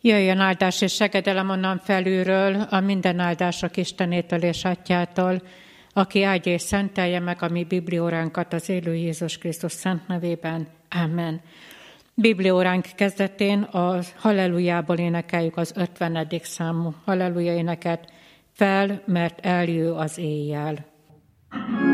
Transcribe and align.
Jöjjön 0.00 0.38
áldás 0.38 0.80
és 0.80 0.94
segedelem 0.94 1.50
onnan 1.50 1.78
felülről, 1.78 2.66
a 2.70 2.80
minden 2.80 3.18
áldások 3.18 3.76
Istenétől 3.76 4.42
és 4.42 4.64
Atyától, 4.64 5.42
aki 5.92 6.22
áldja 6.22 6.52
és 6.52 6.62
szentelje 6.62 7.20
meg 7.20 7.42
a 7.42 7.48
mi 7.48 7.64
biblióránkat 7.64 8.52
az 8.52 8.68
élő 8.68 8.94
Jézus 8.94 9.38
Krisztus 9.38 9.72
szent 9.72 10.08
nevében. 10.08 10.68
Amen. 11.04 11.40
Biblióránk 12.14 12.86
kezdetén 12.94 13.62
a 13.62 14.00
Hallelujából 14.16 14.96
énekeljük 14.96 15.56
az 15.56 15.72
50. 15.76 16.28
számú 16.42 16.94
Halleluja 17.04 17.54
éneket, 17.54 18.12
fel, 18.52 19.02
mert 19.06 19.46
eljő 19.46 19.92
az 19.92 20.18
éjjel. 20.18 20.88
thank 21.50 21.89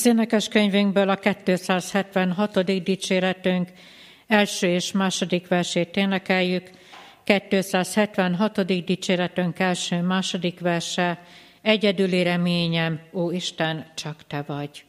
Az 0.00 0.06
énekes 0.06 0.48
könyvünkből 0.48 1.08
a 1.08 1.16
276. 1.16 2.82
dicséretünk 2.82 3.68
első 4.26 4.66
és 4.66 4.92
második 4.92 5.48
versét 5.48 5.96
énekeljük. 5.96 6.70
276. 7.24 8.84
dicséretünk 8.84 9.58
első, 9.58 10.00
második 10.00 10.60
verse. 10.60 11.22
Egyedüli 11.62 12.22
reményem, 12.22 13.00
ó 13.12 13.30
Isten, 13.30 13.86
csak 13.94 14.26
te 14.26 14.42
vagy. 14.46 14.84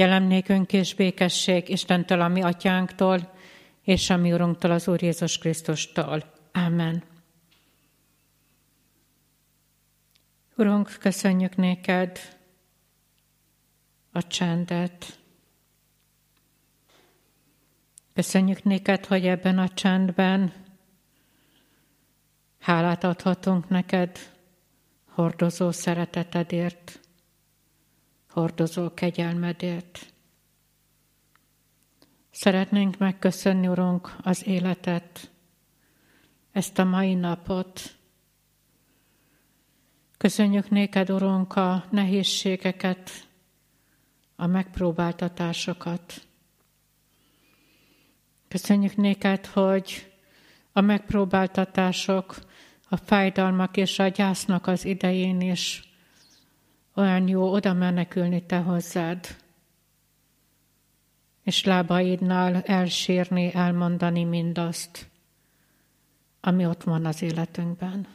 Kegyelem 0.00 0.24
nékünk 0.24 0.72
és 0.72 0.94
békesség 0.94 1.68
Istentől, 1.68 2.20
a 2.20 2.28
mi 2.28 2.42
atyánktól, 2.42 3.32
és 3.82 4.10
a 4.10 4.16
mi 4.16 4.32
Urunktól, 4.32 4.70
az 4.70 4.88
Úr 4.88 5.02
Jézus 5.02 5.38
Krisztustól. 5.38 6.32
Amen. 6.52 7.02
Urunk, 10.56 10.96
köszönjük 11.00 11.56
néked 11.56 12.18
a 14.12 14.26
csendet. 14.26 15.18
Köszönjük 18.14 18.62
néked, 18.62 19.06
hogy 19.06 19.26
ebben 19.26 19.58
a 19.58 19.68
csendben 19.68 20.52
hálát 22.58 23.04
adhatunk 23.04 23.68
neked 23.68 24.18
hordozó 25.08 25.70
szeretetedért, 25.70 27.00
hordozó 28.30 28.94
kegyelmedért. 28.94 30.12
Szeretnénk 32.30 32.98
megköszönni, 32.98 33.68
Urunk, 33.68 34.16
az 34.22 34.46
életet, 34.46 35.30
ezt 36.52 36.78
a 36.78 36.84
mai 36.84 37.14
napot. 37.14 37.96
Köszönjük 40.18 40.70
néked, 40.70 41.10
Urunk, 41.10 41.56
a 41.56 41.84
nehézségeket, 41.90 43.28
a 44.36 44.46
megpróbáltatásokat. 44.46 46.22
Köszönjük 48.48 48.96
néked, 48.96 49.46
hogy 49.46 50.12
a 50.72 50.80
megpróbáltatások, 50.80 52.38
a 52.88 52.96
fájdalmak 52.96 53.76
és 53.76 53.98
a 53.98 54.08
gyásznak 54.08 54.66
az 54.66 54.84
idején 54.84 55.40
is 55.40 55.89
olyan 56.94 57.28
jó 57.28 57.52
oda 57.52 57.72
menekülni 57.72 58.46
te 58.46 58.58
hozzád, 58.58 59.36
és 61.42 61.64
lábaidnál 61.64 62.62
elsírni, 62.62 63.54
elmondani 63.54 64.24
mindazt, 64.24 65.08
ami 66.40 66.66
ott 66.66 66.82
van 66.82 67.04
az 67.04 67.22
életünkben. 67.22 68.06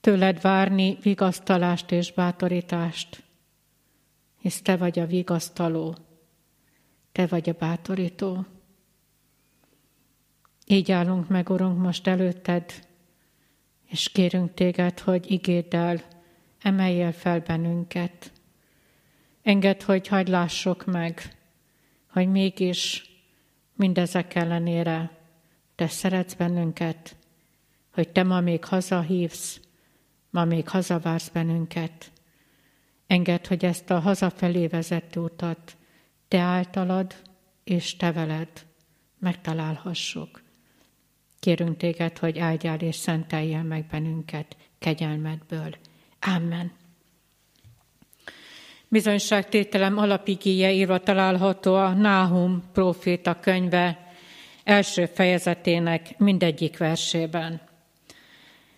Tőled 0.00 0.40
várni 0.40 0.98
vigasztalást 1.02 1.90
és 1.90 2.12
bátorítást, 2.12 3.22
hisz 4.38 4.62
te 4.62 4.76
vagy 4.76 4.98
a 4.98 5.06
vigasztaló, 5.06 5.96
te 7.12 7.26
vagy 7.26 7.48
a 7.48 7.52
bátorító. 7.52 8.44
Így 10.66 10.92
állunk 10.92 11.28
meg, 11.28 11.50
Urunk, 11.50 11.78
most 11.78 12.06
előtted, 12.06 12.72
és 13.86 14.08
kérünk 14.08 14.54
téged, 14.54 14.98
hogy 14.98 15.30
igéddel 15.30 15.82
emelj 15.86 16.13
el 16.64 17.12
fel 17.12 17.40
bennünket. 17.40 18.32
Engedd, 19.42 19.84
hogy 19.84 20.08
hagyd 20.08 20.28
lássuk 20.28 20.84
meg, 20.84 21.36
hogy 22.10 22.28
mégis 22.28 23.10
mindezek 23.74 24.34
ellenére 24.34 25.10
te 25.74 25.88
szeretsz 25.88 26.34
bennünket, 26.34 27.16
hogy 27.92 28.08
te 28.08 28.22
ma 28.22 28.40
még 28.40 28.64
hazahívsz, 28.64 29.60
ma 30.30 30.44
még 30.44 30.68
hazavársz 30.68 31.28
bennünket. 31.28 32.12
Engedd, 33.06 33.48
hogy 33.48 33.64
ezt 33.64 33.90
a 33.90 34.00
hazafelé 34.00 34.66
vezető 34.66 35.20
utat 35.20 35.76
te 36.28 36.38
általad 36.38 37.14
és 37.64 37.96
te 37.96 38.12
veled 38.12 38.66
megtalálhassuk. 39.18 40.42
Kérünk 41.38 41.76
téged, 41.76 42.18
hogy 42.18 42.38
áldjál 42.38 42.80
és 42.80 42.96
szenteljél 42.96 43.62
meg 43.62 43.86
bennünket 43.86 44.56
kegyelmedből. 44.78 45.76
Amen. 46.26 46.72
Bizonyságtételem 48.88 49.98
alapigéje 49.98 50.72
írva 50.72 50.98
található 50.98 51.74
a 51.74 51.88
Náhum 51.88 52.62
próféta 52.72 53.40
könyve 53.40 54.12
első 54.64 55.06
fejezetének 55.06 56.18
mindegyik 56.18 56.78
versében. 56.78 57.60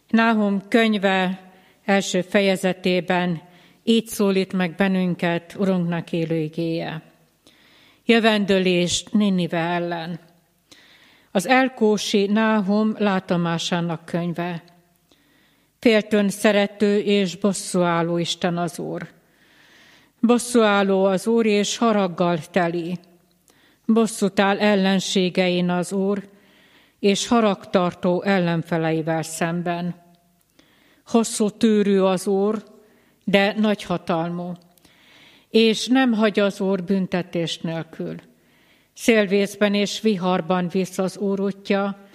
Náhum 0.08 0.68
könyve 0.68 1.40
első 1.84 2.20
fejezetében 2.20 3.42
így 3.82 4.06
szólít 4.06 4.52
meg 4.52 4.74
bennünket 4.74 5.54
Urunknak 5.58 6.12
élő 6.12 6.36
igéje. 6.36 7.02
Jövendőlést 8.04 9.12
Ninive 9.12 9.58
ellen. 9.58 10.20
Az 11.30 11.46
Elkósi 11.46 12.26
Náhum 12.26 12.94
látomásának 12.98 14.04
könyve. 14.04 14.62
Féltön 15.86 16.28
szerető 16.28 16.98
és 16.98 17.36
bosszúálló 17.36 18.18
Isten 18.18 18.56
az 18.58 18.78
Úr. 18.78 19.08
Bosszúálló 20.20 21.04
az 21.04 21.26
Úr 21.26 21.46
és 21.46 21.76
haraggal 21.76 22.38
teli. 22.50 22.98
Bosszút 23.84 24.40
áll 24.40 24.58
ellenségein 24.58 25.70
az 25.70 25.92
Úr, 25.92 26.28
és 26.98 27.26
haragtartó 27.26 28.22
ellenfeleivel 28.22 29.22
szemben. 29.22 29.94
Hosszú 31.06 31.50
tűrű 31.50 31.98
az 31.98 32.26
Úr, 32.26 32.62
de 33.24 33.54
nagy 33.58 33.82
hatalmú, 33.82 34.52
és 35.50 35.86
nem 35.86 36.12
hagy 36.12 36.40
az 36.40 36.60
Úr 36.60 36.84
büntetés 36.84 37.58
nélkül. 37.58 38.14
Szélvészben 38.94 39.74
és 39.74 40.00
viharban 40.00 40.68
visz 40.68 40.98
az 40.98 41.16
Úr 41.16 41.40
útja, 41.40 42.06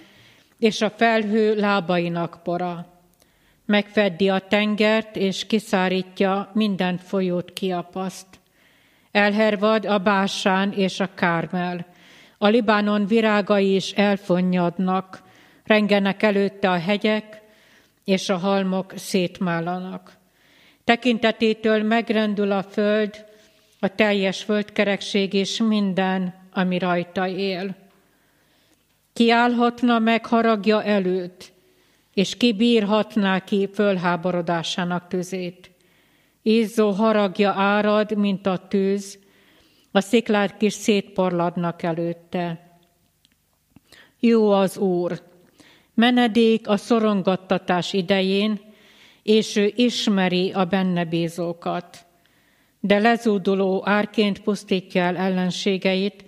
és 0.59 0.81
a 0.81 0.89
felhő 0.89 1.55
lábainak 1.55 2.39
pora. 2.43 2.90
Megfeddi 3.71 4.29
a 4.29 4.39
tengert, 4.39 5.15
és 5.15 5.45
kiszárítja 5.45 6.51
minden 6.53 6.97
folyót 6.97 7.53
kiapaszt. 7.53 8.27
Elhervad 9.11 9.85
a 9.85 9.97
básán 9.97 10.71
és 10.71 10.99
a 10.99 11.09
kármel. 11.15 11.85
A 12.37 12.47
Libánon 12.47 13.05
virágai 13.05 13.75
is 13.75 13.91
elfonnyadnak, 13.91 15.21
rengenek 15.63 16.23
előtte 16.23 16.69
a 16.69 16.77
hegyek, 16.77 17.41
és 18.03 18.29
a 18.29 18.37
halmok 18.37 18.93
szétmálanak. 18.95 20.17
Tekintetétől 20.83 21.83
megrendül 21.83 22.51
a 22.51 22.63
föld, 22.63 23.25
a 23.79 23.87
teljes 23.87 24.43
földkerekség 24.43 25.33
és 25.33 25.57
minden, 25.57 26.33
ami 26.53 26.79
rajta 26.79 27.27
él. 27.27 27.75
Kiállhatna 29.13 29.99
meg 29.99 30.25
haragja 30.25 30.83
előtt, 30.83 31.50
és 32.21 32.37
kibírhatná 32.37 33.39
ki 33.39 33.69
fölháborodásának 33.73 35.07
tüzét. 35.07 35.71
Izzó 36.41 36.89
haragja 36.89 37.51
árad, 37.51 38.17
mint 38.17 38.45
a 38.45 38.67
tűz, 38.67 39.19
a 39.91 40.01
sziklák 40.01 40.61
is 40.61 40.73
szétporladnak 40.73 41.83
előtte. 41.83 42.77
Jó 44.19 44.51
az 44.51 44.77
Úr, 44.77 45.21
menedék 45.93 46.67
a 46.67 46.77
szorongattatás 46.77 47.93
idején, 47.93 48.59
és 49.23 49.55
ő 49.55 49.73
ismeri 49.75 50.51
a 50.51 50.65
benne 50.65 51.05
bízókat. 51.05 52.05
De 52.79 52.99
lezúduló 52.99 53.81
árként 53.85 54.41
pusztítja 54.41 55.01
el 55.01 55.17
ellenségeit, 55.17 56.25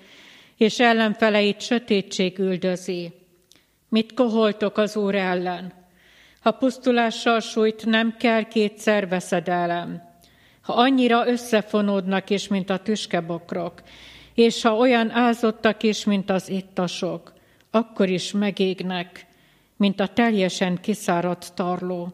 és 0.58 0.80
ellenfeleit 0.80 1.62
sötétség 1.62 2.40
üldözi. 2.40 3.12
Mit 3.90 4.14
koholtok 4.14 4.78
az 4.78 4.96
Úr 4.96 5.16
ellen? 5.16 5.83
Ha 6.44 6.52
pusztulással 6.52 7.40
sújt, 7.40 7.86
nem 7.86 8.16
kell 8.18 8.44
kétszer 8.44 9.08
veszedelem. 9.08 10.02
Ha 10.62 10.74
annyira 10.74 11.28
összefonódnak 11.28 12.30
is, 12.30 12.48
mint 12.48 12.70
a 12.70 12.80
tüskebokrok, 12.80 13.82
és 14.34 14.62
ha 14.62 14.76
olyan 14.76 15.12
ázottak 15.12 15.84
is, 15.84 16.04
mint 16.04 16.30
az 16.30 16.50
ittasok, 16.50 17.34
akkor 17.72 18.10
is 18.10 18.32
megégnek, 18.32 19.26
mint 19.78 20.00
a 20.00 20.08
teljesen 20.08 20.78
kiszáradt 20.82 21.54
tarló. 21.54 22.14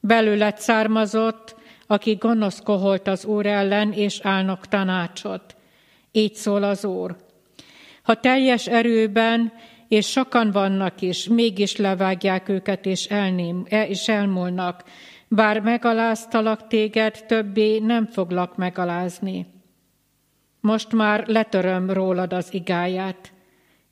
Belőled 0.00 0.58
származott, 0.58 1.56
aki 1.86 2.14
gonosz 2.14 2.60
koholt 2.60 3.08
az 3.08 3.24
Úr 3.24 3.46
ellen, 3.46 3.92
és 3.92 4.20
állnak 4.22 4.68
tanácsot. 4.68 5.56
Így 6.12 6.34
szól 6.34 6.62
az 6.62 6.84
Úr. 6.84 7.16
Ha 8.02 8.14
teljes 8.14 8.66
erőben, 8.66 9.52
és 9.88 10.06
sokan 10.06 10.50
vannak 10.50 11.00
is, 11.00 11.28
mégis 11.28 11.76
levágják 11.76 12.48
őket, 12.48 12.86
és, 12.86 13.04
elném, 13.04 13.66
e, 13.68 13.86
és 13.86 14.08
elmúlnak, 14.08 14.84
bár 15.28 15.60
megaláztalak 15.60 16.66
téged, 16.66 17.24
többé 17.26 17.78
nem 17.78 18.06
foglak 18.06 18.56
megalázni. 18.56 19.46
Most 20.60 20.92
már 20.92 21.26
letöröm 21.26 21.90
rólad 21.90 22.32
az 22.32 22.54
igáját, 22.54 23.32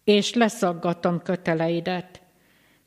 és 0.05 0.35
leszaggatom 0.35 1.23
köteleidet. 1.23 2.23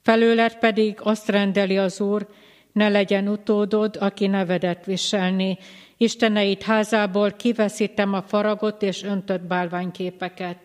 Felőled 0.02 0.56
pedig 0.56 0.98
azt 1.02 1.30
rendeli 1.30 1.78
az 1.78 2.02
Úr, 2.02 2.28
ne 2.72 2.90
legyen 2.90 3.28
utódod, 3.28 3.98
aki 4.00 4.28
nevedet 4.28 4.86
viselni. 4.86 5.58
Isteneit 5.98 6.64
házából 6.64 7.32
kiveszítem 7.32 8.14
a 8.14 8.22
faragot 8.22 8.82
és 8.82 9.04
öntött 9.04 9.42
bálványképeket. 9.42 10.58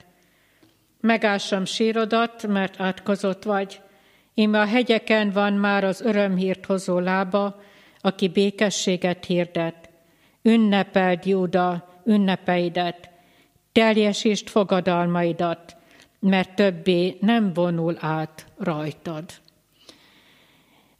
Megássam 1.02 1.64
sírodat, 1.64 2.46
mert 2.46 2.80
átkozott 2.80 3.42
vagy. 3.42 3.80
Íme 4.34 4.60
a 4.60 4.66
hegyeken 4.66 5.30
van 5.30 5.52
már 5.52 5.84
az 5.84 6.00
örömhírt 6.00 6.66
hozó 6.66 6.98
lába, 6.98 7.62
aki 8.00 8.28
békességet 8.28 9.24
hirdet. 9.24 9.90
Ünnepeld, 10.42 11.26
Júda, 11.26 11.88
ünnepeidet, 12.04 13.10
teljesítsd 13.72 14.48
fogadalmaidat, 14.48 15.76
mert 16.20 16.54
többé 16.54 17.16
nem 17.20 17.52
vonul 17.52 17.96
át 18.00 18.46
rajtad. 18.58 19.24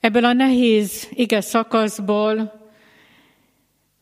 Ebből 0.01 0.25
a 0.25 0.33
nehéz 0.33 1.09
ige 1.11 1.41
szakaszból 1.41 2.61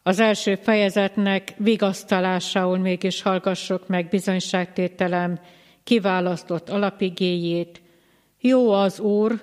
az 0.02 0.18
első 0.18 0.54
fejezetnek 0.54 1.54
vigasztalásául 1.56 2.78
mégis 2.78 3.22
hallgassuk 3.22 3.88
meg 3.88 4.08
bizonyságtételem 4.08 5.38
kiválasztott 5.84 6.68
alapigéjét. 6.68 7.82
Jó 8.40 8.72
az 8.72 9.00
Úr, 9.00 9.42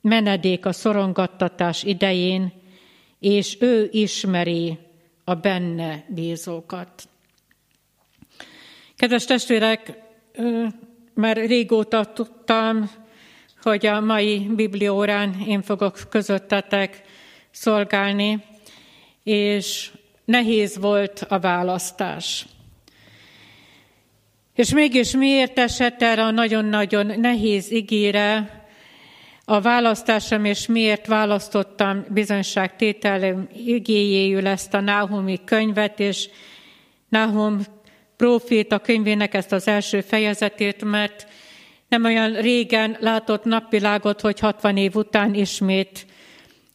menedék 0.00 0.66
a 0.66 0.72
szorongattatás 0.72 1.82
idején, 1.82 2.52
és 3.18 3.56
ő 3.60 3.88
ismeri 3.92 4.78
a 5.24 5.34
benne 5.34 6.04
bízókat. 6.08 7.08
Kedves 8.96 9.24
testvérek, 9.24 9.98
már 11.14 11.36
régóta 11.36 12.04
tudtam, 12.04 12.90
hogy 13.62 13.86
a 13.86 14.00
mai 14.00 14.38
bibliórán 14.54 15.40
én 15.46 15.62
fogok 15.62 15.98
közöttetek 16.08 17.02
szolgálni, 17.50 18.44
és 19.22 19.90
nehéz 20.24 20.78
volt 20.78 21.26
a 21.28 21.38
választás. 21.38 22.46
És 24.56 24.72
mégis 24.72 25.10
miért 25.10 25.58
esett 25.58 26.02
erre 26.02 26.22
a 26.22 26.30
nagyon-nagyon 26.30 27.20
nehéz 27.20 27.72
ígére? 27.72 28.50
A 29.44 29.60
választásom, 29.60 30.44
és 30.44 30.66
miért 30.66 31.06
választottam 31.06 32.04
bizonyságtételem 32.08 33.48
igéjéül 33.66 34.46
ezt 34.46 34.74
a 34.74 34.80
Náhumi 34.80 35.40
könyvet, 35.44 36.00
és 36.00 36.28
Náhum 37.08 37.60
a 38.68 38.78
könyvének 38.78 39.34
ezt 39.34 39.52
az 39.52 39.68
első 39.68 40.00
fejezetét, 40.00 40.84
mert 40.84 41.26
nem 41.88 42.04
olyan 42.04 42.32
régen 42.32 42.96
látott 43.00 43.44
napvilágot, 43.44 44.20
hogy 44.20 44.40
60 44.40 44.76
év 44.76 44.94
után 44.94 45.34
ismét 45.34 46.06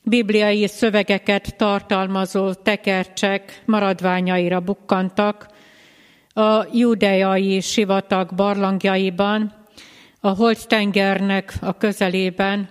bibliai 0.03 0.67
szövegeket 0.67 1.55
tartalmazó 1.55 2.53
tekercsek 2.53 3.61
maradványaira 3.65 4.59
bukkantak 4.59 5.50
a 6.33 6.65
judeai 6.73 7.59
sivatag 7.61 8.35
barlangjaiban, 8.35 9.53
a 10.19 10.29
Holt-tengernek 10.29 11.53
a 11.61 11.77
közelében. 11.77 12.69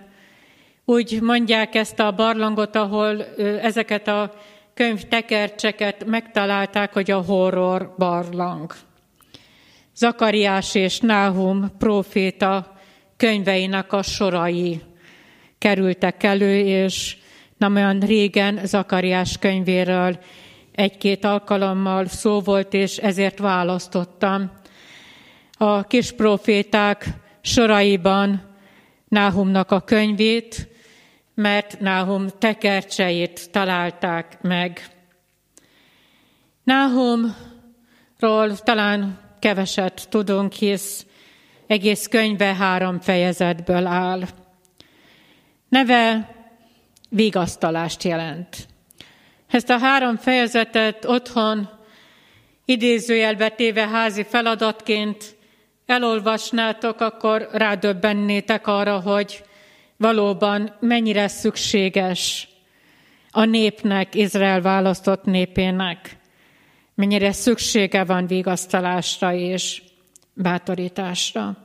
Úgy 0.85 1.21
mondják 1.21 1.75
ezt 1.75 1.99
a 1.99 2.11
barlangot, 2.11 2.75
ahol 2.75 3.25
ezeket 3.61 4.07
a 4.07 4.33
könyvtekercseket 4.73 6.05
megtalálták, 6.05 6.93
hogy 6.93 7.11
a 7.11 7.21
horror 7.21 7.93
barlang. 7.97 8.73
Zakariás 9.95 10.75
és 10.75 10.99
Náhum 10.99 11.71
próféta 11.77 12.73
könyveinek 13.17 13.93
a 13.93 14.01
sorai 14.01 14.81
kerültek 15.57 16.23
elő, 16.23 16.59
és 16.59 17.17
nem 17.57 17.75
olyan 17.75 17.99
régen 17.99 18.59
Zakariás 18.65 19.37
könyvéről 19.37 20.19
egy-két 20.81 21.25
alkalommal 21.25 22.05
szó 22.05 22.39
volt, 22.39 22.73
és 22.73 22.97
ezért 22.97 23.39
választottam. 23.39 24.51
A 25.57 25.83
kis 25.83 26.11
proféták 26.11 27.05
soraiban 27.41 28.49
Náhumnak 29.07 29.71
a 29.71 29.79
könyvét, 29.79 30.67
mert 31.35 31.79
Náhum 31.79 32.27
tekercseit 32.39 33.51
találták 33.51 34.41
meg. 34.41 34.87
Náhumról 36.63 38.55
talán 38.63 39.19
keveset 39.39 40.07
tudunk, 40.09 40.53
hisz 40.53 41.05
egész 41.67 42.07
könyve 42.07 42.53
három 42.55 42.99
fejezetből 42.99 43.85
áll. 43.85 44.21
Neve 45.69 46.35
vigasztalást 47.09 48.03
jelent. 48.03 48.69
Ezt 49.51 49.69
a 49.69 49.77
három 49.77 50.17
fejezetet 50.17 51.05
otthon 51.05 51.69
idézőjelbe 52.65 53.49
téve 53.49 53.87
házi 53.87 54.23
feladatként 54.23 55.35
elolvasnátok, 55.85 56.99
akkor 56.99 57.49
rádöbbennétek 57.51 58.67
arra, 58.67 58.99
hogy 58.99 59.43
valóban 59.97 60.75
mennyire 60.79 61.27
szükséges 61.27 62.47
a 63.31 63.45
népnek, 63.45 64.15
Izrael 64.15 64.61
választott 64.61 65.23
népének, 65.23 66.17
mennyire 66.95 67.31
szüksége 67.31 68.03
van 68.03 68.27
vigasztalásra 68.27 69.33
és 69.33 69.81
bátorításra. 70.33 71.57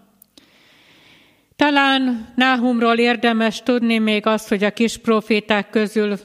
Talán 1.56 2.32
Náhumról 2.36 2.98
érdemes 2.98 3.62
tudni 3.62 3.98
még 3.98 4.26
azt, 4.26 4.48
hogy 4.48 4.64
a 4.64 4.70
kis 4.72 4.96
proféták 4.96 5.70
közül 5.70 6.18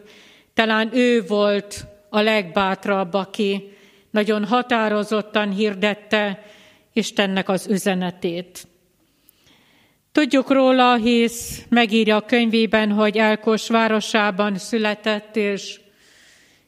talán 0.61 0.89
ő 0.93 1.25
volt 1.25 1.85
a 2.09 2.19
legbátrabb, 2.19 3.13
aki 3.13 3.73
nagyon 4.11 4.45
határozottan 4.45 5.49
hirdette 5.49 6.43
Istennek 6.93 7.49
az 7.49 7.67
üzenetét. 7.67 8.67
Tudjuk 10.11 10.51
róla, 10.51 10.95
hisz 10.95 11.65
megírja 11.69 12.15
a 12.15 12.25
könyvében, 12.25 12.91
hogy 12.91 13.17
Elkos 13.17 13.67
városában 13.67 14.57
született, 14.57 15.35
és, 15.35 15.79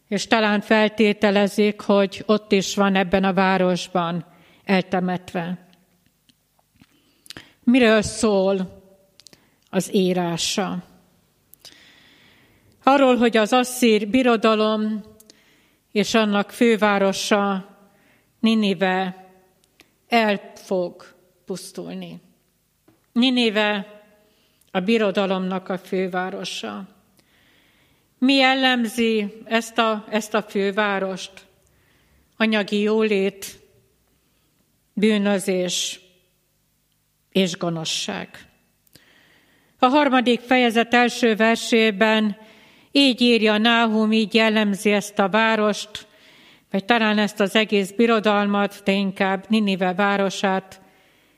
és 0.08 0.28
talán 0.28 0.62
feltételezik, 0.62 1.82
hogy 1.82 2.24
ott 2.26 2.52
is 2.52 2.76
van 2.76 2.96
ebben 2.96 3.24
a 3.24 3.34
városban 3.34 4.26
eltemetve. 4.64 5.68
Miről 7.64 8.02
szól 8.02 8.84
az 9.70 9.94
írása? 9.94 10.93
Arról, 12.84 13.18
hogy 13.18 13.38
az 13.38 13.54
asszír 13.54 14.08
birodalom 14.08 15.04
és 15.92 16.14
annak 16.14 16.52
fővárosa 16.52 17.68
Ninive 18.40 19.28
el 20.08 20.52
fog 20.56 21.06
pusztulni. 21.46 22.22
Ninive 23.12 24.02
a 24.72 24.80
birodalomnak 24.80 25.70
a 25.70 25.78
fővárosa. 25.78 26.88
Mi 28.18 28.34
jellemzi 28.34 29.42
ezt 29.46 29.78
a, 29.78 30.06
ezt 30.10 30.34
a 30.34 30.42
fővárost? 30.42 31.32
Anyagi 32.38 32.80
jólét, 32.80 33.60
bűnözés 34.94 36.00
és 37.32 37.58
gonoszság. 37.58 38.48
A 39.80 39.86
harmadik 39.86 40.40
fejezet 40.40 40.94
első 40.94 41.36
versében 41.36 42.38
így 42.96 43.22
írja 43.22 43.58
Náhum, 43.58 44.12
így 44.12 44.34
jellemzi 44.34 44.92
ezt 44.92 45.20
a 45.20 45.30
várost, 45.30 46.08
vagy 46.72 46.86
talán 46.86 47.18
ezt 47.18 47.40
az 47.40 47.56
egész 47.56 47.92
birodalmat, 47.92 48.82
de 48.84 48.92
inkább 48.92 49.46
Ninive 49.50 49.94
városát, 49.94 50.82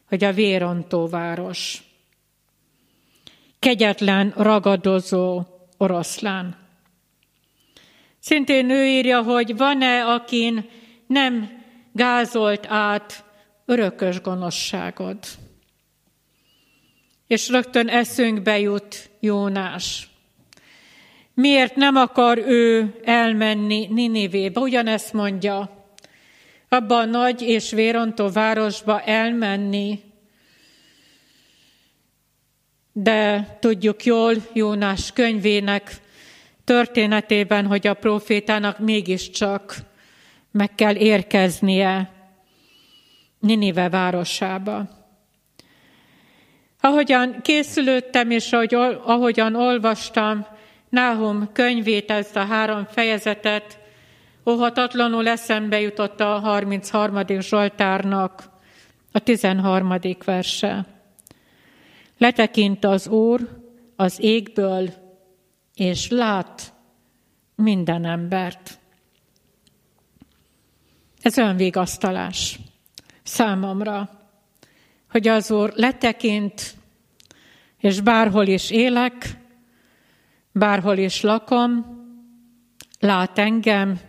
hogy 0.07 0.23
a 0.23 0.33
vérontó 0.33 1.07
város. 1.07 1.83
Kegyetlen, 3.59 4.33
ragadozó 4.37 5.43
oroszlán. 5.77 6.57
Szintén 8.19 8.69
ő 8.69 8.85
írja, 8.85 9.21
hogy 9.21 9.57
van-e, 9.57 10.05
akin 10.05 10.69
nem 11.07 11.63
gázolt 11.91 12.65
át 12.67 13.23
örökös 13.65 14.21
gonoszságod. 14.21 15.17
És 17.27 17.49
rögtön 17.49 17.87
eszünkbe 17.87 18.59
jut 18.59 19.09
Jónás. 19.19 20.09
Miért 21.35 21.75
nem 21.75 21.95
akar 21.95 22.37
ő 22.37 22.95
elmenni 23.03 23.87
Ninivébe? 23.87 24.59
Ugyanezt 24.59 25.13
mondja, 25.13 25.87
abba 26.69 26.97
a 26.97 27.05
nagy 27.05 27.41
és 27.41 27.71
vérontó 27.71 28.29
városba 28.29 29.01
elmenni, 29.01 29.99
de 32.91 33.47
tudjuk 33.59 34.03
jól 34.03 34.35
Jónás 34.53 35.11
könyvének 35.11 35.91
történetében, 36.63 37.65
hogy 37.65 37.87
a 37.87 37.93
profétának 37.93 38.79
mégiscsak 38.79 39.75
meg 40.51 40.75
kell 40.75 40.95
érkeznie 40.95 42.09
Ninive 43.39 43.89
városába. 43.89 44.89
Ahogyan 46.81 47.41
készülődtem, 47.41 48.31
és 48.31 48.51
ahogy, 48.51 48.73
ahogyan 49.05 49.55
olvastam, 49.55 50.47
Náhum 50.95 51.51
könyvét, 51.51 52.11
ezt 52.11 52.35
a 52.35 52.45
három 52.45 52.85
fejezetet, 52.85 53.79
óhatatlanul 54.49 55.27
eszembe 55.27 55.79
jutott 55.79 56.19
a 56.19 56.39
33. 56.39 57.39
Zsoltárnak 57.39 58.49
a 59.11 59.19
13. 59.19 59.93
verse. 60.25 60.85
Letekint 62.17 62.85
az 62.85 63.07
Úr 63.07 63.63
az 63.95 64.17
égből, 64.21 64.89
és 65.73 66.09
lát 66.09 66.73
minden 67.55 68.05
embert. 68.05 68.79
Ez 71.21 71.37
olyan 71.37 71.55
vigasztalás 71.55 72.59
számomra, 73.23 74.09
hogy 75.09 75.27
az 75.27 75.51
Úr 75.51 75.71
letekint, 75.75 76.75
és 77.77 78.01
bárhol 78.01 78.47
is 78.47 78.71
élek, 78.71 79.43
bárhol 80.55 80.97
is 80.97 81.21
lakom, 81.21 81.85
lát 82.99 83.39
engem, 83.39 83.99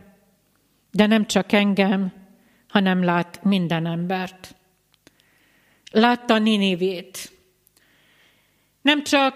de 0.90 1.06
nem 1.06 1.26
csak 1.26 1.52
engem, 1.52 2.12
hanem 2.68 3.04
lát 3.04 3.44
minden 3.44 3.86
embert. 3.86 4.54
Látta 5.90 6.38
Ninivét. 6.38 7.32
Nem 8.82 9.02
csak 9.02 9.34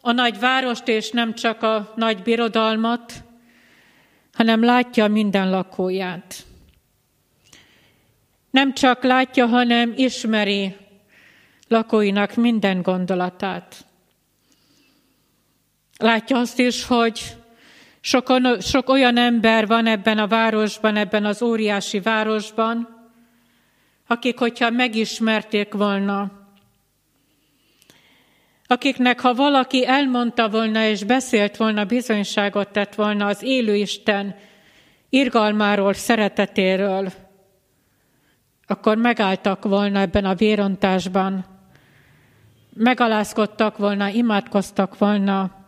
a 0.00 0.12
nagy 0.12 0.38
várost 0.38 0.88
és 0.88 1.10
nem 1.10 1.34
csak 1.34 1.62
a 1.62 1.92
nagy 1.96 2.22
birodalmat, 2.22 3.12
hanem 4.32 4.64
látja 4.64 5.08
minden 5.08 5.50
lakóját. 5.50 6.44
Nem 8.50 8.74
csak 8.74 9.02
látja, 9.02 9.46
hanem 9.46 9.92
ismeri 9.96 10.76
lakóinak 11.68 12.34
minden 12.34 12.82
gondolatát. 12.82 13.85
Látja 15.98 16.38
azt 16.38 16.58
is, 16.58 16.84
hogy 16.84 17.36
sok, 18.00 18.32
sok 18.60 18.88
olyan 18.88 19.16
ember 19.16 19.66
van 19.66 19.86
ebben 19.86 20.18
a 20.18 20.26
városban, 20.26 20.96
ebben 20.96 21.24
az 21.24 21.42
óriási 21.42 22.00
városban, 22.00 22.88
akik, 24.06 24.38
hogyha 24.38 24.70
megismerték 24.70 25.72
volna, 25.72 26.30
akiknek, 28.66 29.20
ha 29.20 29.34
valaki 29.34 29.86
elmondta 29.86 30.48
volna 30.48 30.84
és 30.84 31.04
beszélt 31.04 31.56
volna, 31.56 31.84
bizonyságot 31.84 32.68
tett 32.68 32.94
volna 32.94 33.26
az 33.26 33.42
élő 33.42 33.74
Isten 33.74 34.36
irgalmáról, 35.08 35.92
szeretetéről, 35.92 37.12
akkor 38.66 38.96
megálltak 38.96 39.64
volna 39.64 40.00
ebben 40.00 40.24
a 40.24 40.34
vérontásban, 40.34 41.44
megalázkodtak 42.74 43.76
volna, 43.76 44.08
imádkoztak 44.08 44.98
volna, 44.98 45.65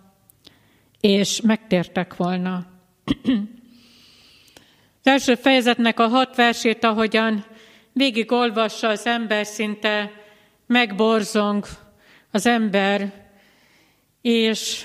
és 1.01 1.41
megtértek 1.41 2.17
volna. 2.17 2.67
Az 5.03 5.15
első 5.15 5.35
fejezetnek 5.35 6.01
a 6.01 6.09
hat 6.09 6.37
versét, 6.37 6.85
ahogyan 6.85 7.45
végig 7.93 8.33
olvassa 8.33 8.89
az 8.89 9.07
ember, 9.07 9.47
szinte 9.47 10.13
megborzong 10.67 11.67
az 12.31 12.47
ember, 12.47 13.13
és 14.23 14.85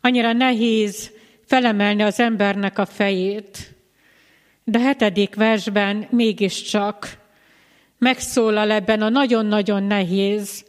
annyira 0.00 0.32
nehéz 0.32 1.12
felemelni 1.44 2.02
az 2.02 2.20
embernek 2.20 2.78
a 2.78 2.86
fejét. 2.86 3.74
De 4.64 4.78
hetedik 4.78 5.34
versben 5.34 6.06
mégiscsak 6.10 7.18
megszólal 7.98 8.70
ebben 8.70 9.02
a 9.02 9.08
nagyon-nagyon 9.08 9.82
nehéz 9.82 10.64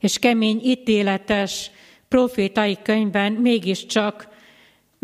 és 0.00 0.18
kemény 0.18 0.60
ítéletes 0.62 1.70
profétai 2.08 2.78
könyvben 2.82 3.32
mégiscsak 3.32 4.33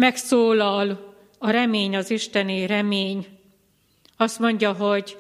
megszólal 0.01 1.15
a 1.39 1.51
remény, 1.51 1.97
az 1.97 2.11
isteni 2.11 2.67
remény. 2.67 3.27
Azt 4.17 4.39
mondja, 4.39 4.73
hogy, 4.73 5.19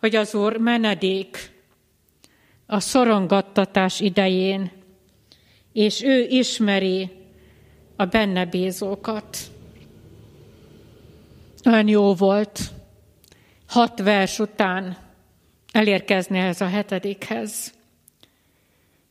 hogy 0.00 0.16
az 0.16 0.34
Úr 0.34 0.56
menedék 0.56 1.50
a 2.66 2.80
szorongattatás 2.80 4.00
idején, 4.00 4.70
és 5.72 6.02
ő 6.02 6.26
ismeri 6.28 7.10
a 7.96 8.04
benne 8.04 8.44
bízókat. 8.44 9.38
Olyan 11.64 11.88
jó 11.88 12.14
volt 12.14 12.60
hat 13.66 13.98
vers 13.98 14.38
után 14.38 14.96
elérkezni 15.72 16.38
ez 16.38 16.60
a 16.60 16.68
hetedikhez, 16.68 17.72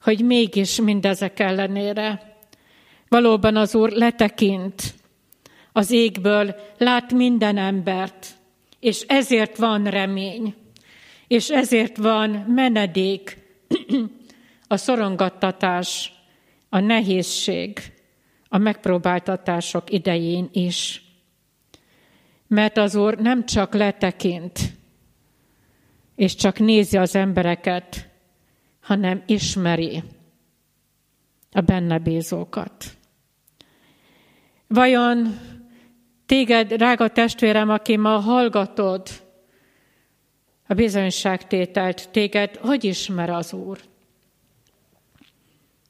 hogy 0.02 0.26
mégis 0.26 0.82
mindezek 0.82 1.40
ellenére 1.40 2.37
Valóban 3.10 3.56
az 3.56 3.76
Úr 3.76 3.92
letekint 3.92 4.94
az 5.72 5.92
égből, 5.92 6.56
lát 6.78 7.14
minden 7.14 7.58
embert, 7.58 8.28
és 8.80 9.02
ezért 9.02 9.58
van 9.58 9.84
remény, 9.84 10.56
és 11.28 11.50
ezért 11.50 11.98
van 11.98 12.30
menedék, 12.30 13.38
a 14.68 14.78
szorongattatás, 14.78 16.14
a 16.70 16.80
nehézség, 16.80 17.80
a 18.50 18.58
megpróbáltatások 18.58 19.92
idején 19.92 20.50
is. 20.52 21.02
Mert 22.48 22.78
az 22.78 22.96
Úr 22.96 23.18
nem 23.18 23.46
csak 23.46 23.74
letekint, 23.74 24.60
és 26.16 26.36
csak 26.36 26.60
nézi 26.60 26.98
az 26.98 27.16
embereket, 27.16 28.10
hanem 28.82 29.24
ismeri 29.26 30.04
a 31.52 31.62
benne 31.62 31.98
bízókat. 31.98 32.97
Vajon 34.68 35.40
téged, 36.26 36.74
drága 36.74 37.08
testvérem, 37.08 37.70
aki 37.70 37.98
ma 37.98 38.20
hallgatod 38.20 39.08
a 40.68 40.74
bizonyságtételt, 40.74 42.10
téged 42.10 42.56
hogy 42.56 42.84
ismer 42.84 43.30
az 43.30 43.54
Úr? 43.54 43.80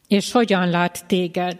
És 0.07 0.31
hogyan 0.31 0.69
lát 0.69 1.05
téged? 1.05 1.59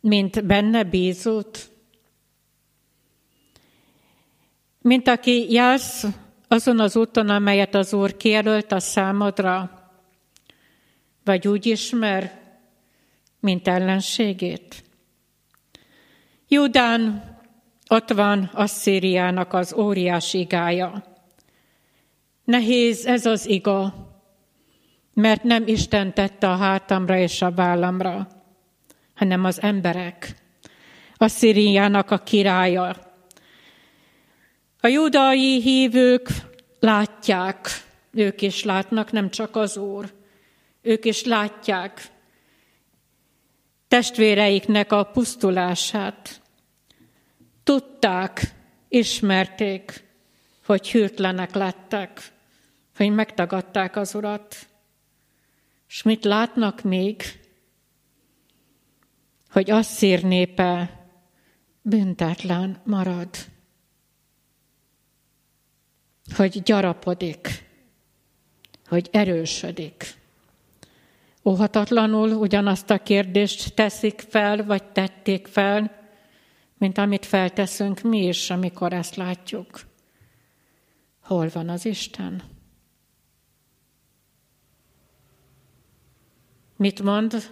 Mint 0.00 0.44
benne 0.46 0.82
bízót? 0.82 1.70
Mint 4.80 5.08
aki 5.08 5.52
jársz 5.52 6.06
azon 6.48 6.80
az 6.80 6.96
úton, 6.96 7.28
amelyet 7.28 7.74
az 7.74 7.92
Úr 7.92 8.16
kijelölt 8.16 8.72
a 8.72 8.80
számodra, 8.80 9.82
vagy 11.24 11.48
úgy 11.48 11.66
ismer, 11.66 12.41
mint 13.42 13.68
ellenségét. 13.68 14.84
Judán 16.48 17.30
ott 17.88 18.12
van 18.12 18.50
Asszíriának 18.52 19.52
az 19.52 19.74
óriás 19.74 20.34
igája. 20.34 21.04
Nehéz 22.44 23.06
ez 23.06 23.26
az 23.26 23.48
iga, 23.48 23.94
mert 25.14 25.42
nem 25.42 25.66
Isten 25.66 26.14
tette 26.14 26.48
a 26.48 26.56
hátamra 26.56 27.18
és 27.18 27.42
a 27.42 27.52
vállamra, 27.52 28.28
hanem 29.14 29.44
az 29.44 29.62
emberek. 29.62 30.34
Asszíriának 31.16 32.10
a 32.10 32.18
királya. 32.18 32.96
A 34.80 34.86
judai 34.86 35.60
hívők 35.60 36.28
látják, 36.80 37.68
ők 38.12 38.42
is 38.42 38.64
látnak, 38.64 39.12
nem 39.12 39.30
csak 39.30 39.56
az 39.56 39.76
Úr. 39.76 40.12
Ők 40.82 41.04
is 41.04 41.24
látják, 41.24 42.10
testvéreiknek 43.92 44.92
a 44.92 45.04
pusztulását. 45.04 46.42
Tudták, 47.62 48.54
ismerték, 48.88 50.04
hogy 50.64 50.90
hűtlenek 50.90 51.54
lettek, 51.54 52.32
hogy 52.96 53.10
megtagadták 53.10 53.96
az 53.96 54.14
Urat. 54.14 54.68
És 55.88 56.02
mit 56.02 56.24
látnak 56.24 56.82
még? 56.82 57.22
Hogy 59.50 59.70
Asszír 59.70 60.22
népe 60.22 61.00
büntetlen 61.82 62.80
marad. 62.84 63.30
Hogy 66.36 66.62
gyarapodik, 66.62 67.68
hogy 68.86 69.08
erősödik. 69.10 70.21
Óhatatlanul 71.44 72.30
ugyanazt 72.30 72.90
a 72.90 73.02
kérdést 73.02 73.74
teszik 73.74 74.20
fel, 74.28 74.64
vagy 74.64 74.84
tették 74.84 75.46
fel, 75.46 76.00
mint 76.78 76.98
amit 76.98 77.26
felteszünk 77.26 78.00
mi 78.00 78.26
is, 78.26 78.50
amikor 78.50 78.92
ezt 78.92 79.16
látjuk. 79.16 79.80
Hol 81.20 81.48
van 81.52 81.68
az 81.68 81.84
Isten? 81.84 82.42
Mit 86.76 87.02
mond 87.02 87.50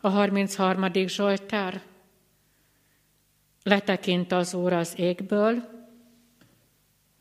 a 0.00 0.08
33. 0.08 0.92
Zsoltár? 0.92 1.82
Letekint 3.62 4.32
az 4.32 4.54
Úr 4.54 4.72
az 4.72 4.92
égből, 4.96 5.68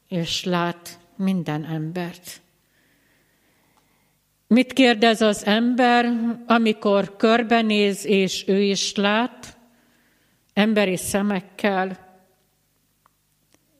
és 0.07 0.43
lát 0.43 0.99
minden 1.15 1.65
embert. 1.65 2.41
Mit 4.51 4.73
kérdez 4.73 5.21
az 5.21 5.45
ember, 5.45 6.05
amikor 6.47 7.15
körbenéz, 7.15 8.05
és 8.05 8.47
ő 8.47 8.61
is 8.61 8.95
lát, 8.95 9.57
emberi 10.53 10.97
szemekkel, 10.97 12.17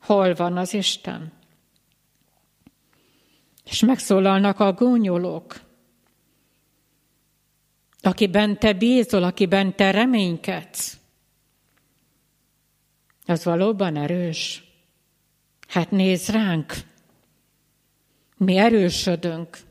hol 0.02 0.34
van 0.34 0.58
az 0.58 0.74
Isten? 0.74 1.32
És 3.66 3.80
megszólalnak 3.80 4.60
a 4.60 4.74
gúnyolók, 4.74 5.62
akiben 8.02 8.60
te 8.60 8.74
bízol, 8.74 9.24
akiben 9.24 9.76
te 9.76 9.92
reménykedsz. 9.92 10.98
Az 13.26 13.44
valóban 13.44 13.96
erős. 13.96 14.64
Hát 15.68 15.92
nézd 15.92 16.30
ránk, 16.30 16.74
mi 18.38 18.58
erősödünk, 18.58 19.68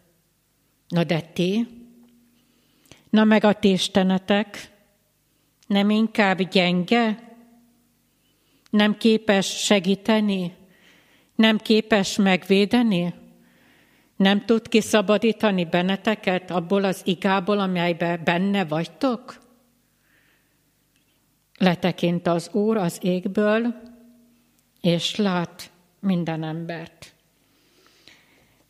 Na 0.88 1.05
de 1.05 1.20
ti? 1.20 1.66
Na 3.11 3.24
meg 3.24 3.44
a 3.44 3.53
ti? 3.53 3.77
Nem 5.66 5.90
inkább 5.90 6.42
gyenge? 6.42 7.33
Nem 8.70 8.96
képes 8.96 9.46
segíteni? 9.46 10.55
Nem 11.35 11.59
képes 11.59 12.16
megvédeni? 12.16 13.14
Nem 14.16 14.44
tud 14.44 14.68
kiszabadítani 14.68 15.64
benneteket 15.64 16.51
abból 16.51 16.85
az 16.85 17.03
igából, 17.05 17.59
amelyben 17.59 18.20
benne 18.24 18.64
vagytok? 18.64 19.38
Letekint 21.59 22.27
az 22.27 22.48
Úr 22.53 22.77
az 22.77 22.98
égből, 23.03 23.74
és 24.81 25.16
lát 25.16 25.70
minden 26.01 26.42
embert. 26.42 27.17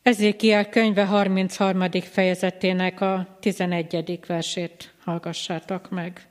Ezékiel 0.01 0.69
könyve 0.69 1.05
33. 1.05 1.91
fejezetének 1.91 3.01
a 3.01 3.37
11. 3.39 4.19
versét 4.27 4.93
hallgassátok 5.03 5.89
meg. 5.89 6.27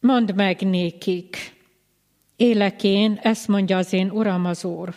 Mondd 0.00 0.34
meg 0.34 0.60
nékik, 0.60 1.36
élek 2.36 2.84
én, 2.84 3.18
ezt 3.22 3.48
mondja 3.48 3.76
az 3.76 3.92
én 3.92 4.10
Uram 4.10 4.44
az 4.44 4.64
Úr, 4.64 4.94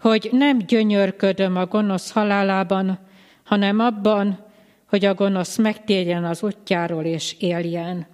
hogy 0.00 0.28
nem 0.32 0.58
gyönyörködöm 0.58 1.56
a 1.56 1.66
gonosz 1.66 2.10
halálában, 2.10 2.98
hanem 3.44 3.78
abban, 3.78 4.44
hogy 4.86 5.04
a 5.04 5.14
gonosz 5.14 5.56
megtérjen 5.56 6.24
az 6.24 6.42
útjáról 6.42 7.04
és 7.04 7.36
éljen. 7.38 8.06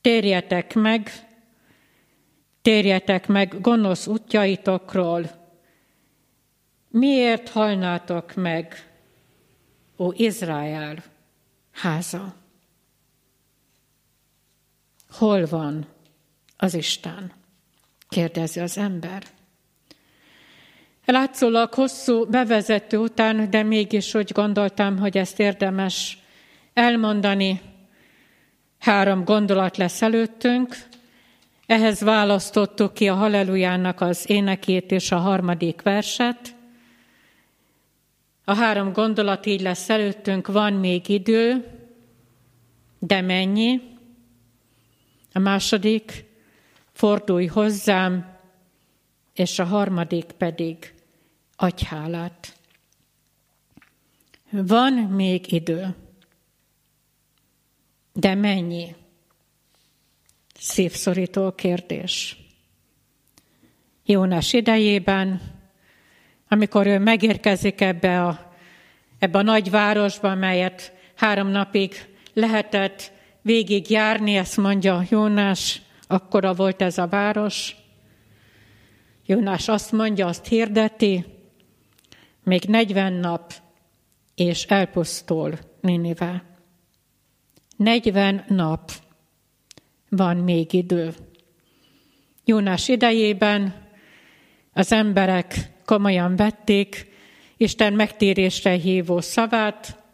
Térjetek 0.00 0.74
meg, 0.74 1.10
térjetek 2.62 3.26
meg 3.26 3.60
gonosz 3.60 4.06
útjaitokról. 4.06 5.35
Miért 6.98 7.48
halnátok 7.48 8.34
meg, 8.34 8.90
ó 9.98 10.12
Izrael 10.12 11.04
háza? 11.72 12.34
Hol 15.10 15.46
van 15.46 15.86
az 16.56 16.74
Isten? 16.74 17.32
kérdezi 18.08 18.60
az 18.60 18.78
ember. 18.78 19.22
Látszólag 21.04 21.74
hosszú 21.74 22.24
bevezető 22.24 22.98
után, 22.98 23.50
de 23.50 23.62
mégis 23.62 24.14
úgy 24.14 24.32
gondoltam, 24.32 24.98
hogy 24.98 25.18
ezt 25.18 25.40
érdemes 25.40 26.18
elmondani. 26.74 27.60
Három 28.78 29.24
gondolat 29.24 29.76
lesz 29.76 30.02
előttünk. 30.02 30.76
Ehhez 31.66 32.00
választottuk 32.00 32.94
ki 32.94 33.08
a 33.08 33.14
Hallelujának 33.14 34.00
az 34.00 34.30
énekét 34.30 34.90
és 34.90 35.12
a 35.12 35.18
harmadik 35.18 35.82
verset. 35.82 36.55
A 38.48 38.54
három 38.54 38.92
gondolat 38.92 39.46
így 39.46 39.60
lesz 39.60 39.88
előttünk, 39.88 40.46
van 40.46 40.72
még 40.72 41.08
idő, 41.08 41.70
de 42.98 43.20
mennyi? 43.20 43.80
A 45.32 45.38
második, 45.38 46.24
fordulj 46.92 47.46
hozzám, 47.46 48.38
és 49.34 49.58
a 49.58 49.64
harmadik 49.64 50.24
pedig, 50.24 50.94
agyhálát. 51.56 52.58
Van 54.50 54.92
még 54.92 55.52
idő. 55.52 55.94
De 58.12 58.34
mennyi? 58.34 58.94
Szívszorító 60.58 61.52
kérdés. 61.52 62.38
Jónás 64.04 64.52
idejében, 64.52 65.55
amikor 66.48 66.86
ő 66.86 66.98
megérkezik 66.98 67.80
ebbe 67.80 68.24
a, 68.24 68.52
ebbe 69.18 69.38
a 69.38 69.42
nagy 69.42 69.70
városba, 69.70 70.34
melyet 70.34 70.92
három 71.14 71.48
napig 71.48 71.94
lehetett 72.32 73.12
végig 73.42 73.90
járni, 73.90 74.36
ezt 74.36 74.56
mondja 74.56 75.02
Jónás, 75.08 75.82
akkora 76.06 76.54
volt 76.54 76.82
ez 76.82 76.98
a 76.98 77.06
város. 77.06 77.76
Jónás 79.26 79.68
azt 79.68 79.92
mondja, 79.92 80.26
azt 80.26 80.46
hirdeti, 80.46 81.24
még 82.42 82.62
40 82.62 83.12
nap, 83.12 83.52
és 84.34 84.64
elpusztul 84.64 85.58
Ninive. 85.80 86.44
40 87.76 88.44
nap 88.48 88.90
van 90.08 90.36
még 90.36 90.72
idő. 90.72 91.14
Jónás 92.44 92.88
idejében 92.88 93.74
az 94.72 94.92
emberek 94.92 95.75
komolyan 95.86 96.36
vették 96.36 97.14
Isten 97.56 97.92
megtérésre 97.92 98.70
hívó 98.70 99.20
szavát, 99.20 100.04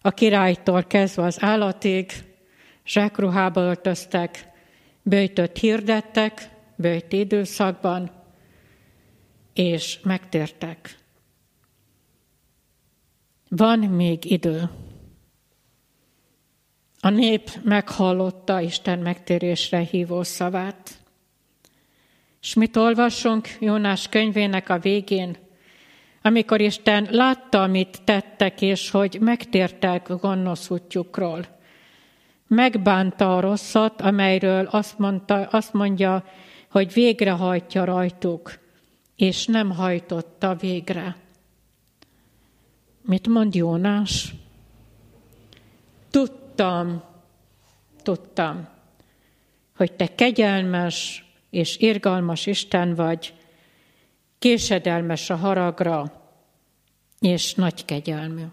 a 0.00 0.10
királytól 0.10 0.84
kezdve 0.84 1.22
az 1.22 1.42
állatig, 1.42 2.12
zsákruhába 2.86 3.60
öltöztek, 3.60 4.48
bőjtött 5.02 5.58
hirdettek, 5.58 6.50
bőjt 6.76 7.12
időszakban, 7.12 8.10
és 9.52 10.00
megtértek. 10.02 10.98
Van 13.48 13.78
még 13.78 14.30
idő. 14.30 14.70
A 17.00 17.08
nép 17.08 17.50
meghallotta 17.62 18.60
Isten 18.60 18.98
megtérésre 18.98 19.78
hívó 19.78 20.22
szavát. 20.22 20.99
És 22.40 22.54
mit 22.54 22.76
olvasunk 22.76 23.48
Jónás 23.58 24.08
könyvének 24.08 24.68
a 24.68 24.78
végén? 24.78 25.36
Amikor 26.22 26.60
Isten 26.60 27.08
látta, 27.10 27.62
amit 27.62 28.02
tettek, 28.04 28.62
és 28.62 28.90
hogy 28.90 29.18
megtértek 29.20 30.08
gonosz 30.20 30.70
útjukról. 30.70 31.58
Megbánta 32.46 33.36
a 33.36 33.40
rosszat, 33.40 34.00
amelyről 34.00 34.66
azt, 34.66 34.98
mondta, 34.98 35.34
azt 35.34 35.72
mondja, 35.72 36.24
hogy 36.70 36.92
végrehajtja 36.92 37.84
rajtuk, 37.84 38.58
és 39.16 39.46
nem 39.46 39.70
hajtotta 39.70 40.54
végre. 40.54 41.16
Mit 43.02 43.28
mond 43.28 43.54
Jónás? 43.54 44.34
Tudtam, 46.10 47.02
tudtam, 48.02 48.68
hogy 49.76 49.92
te 49.92 50.14
kegyelmes 50.14 51.24
és 51.50 51.78
irgalmas 51.78 52.46
Isten 52.46 52.94
vagy, 52.94 53.34
késedelmes 54.38 55.30
a 55.30 55.36
haragra, 55.36 56.22
és 57.20 57.54
nagy 57.54 57.84
kegyelmű. 57.84 58.44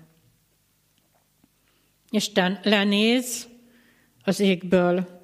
Isten 2.10 2.60
lenéz 2.64 3.48
az 4.24 4.40
égből, 4.40 5.22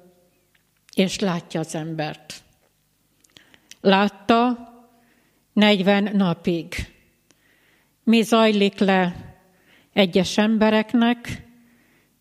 és 0.94 1.18
látja 1.18 1.60
az 1.60 1.74
embert. 1.74 2.42
Látta 3.80 4.68
40 5.52 6.16
napig, 6.16 6.74
mi 8.02 8.22
zajlik 8.22 8.78
le 8.78 9.34
egyes 9.92 10.38
embereknek, 10.38 11.42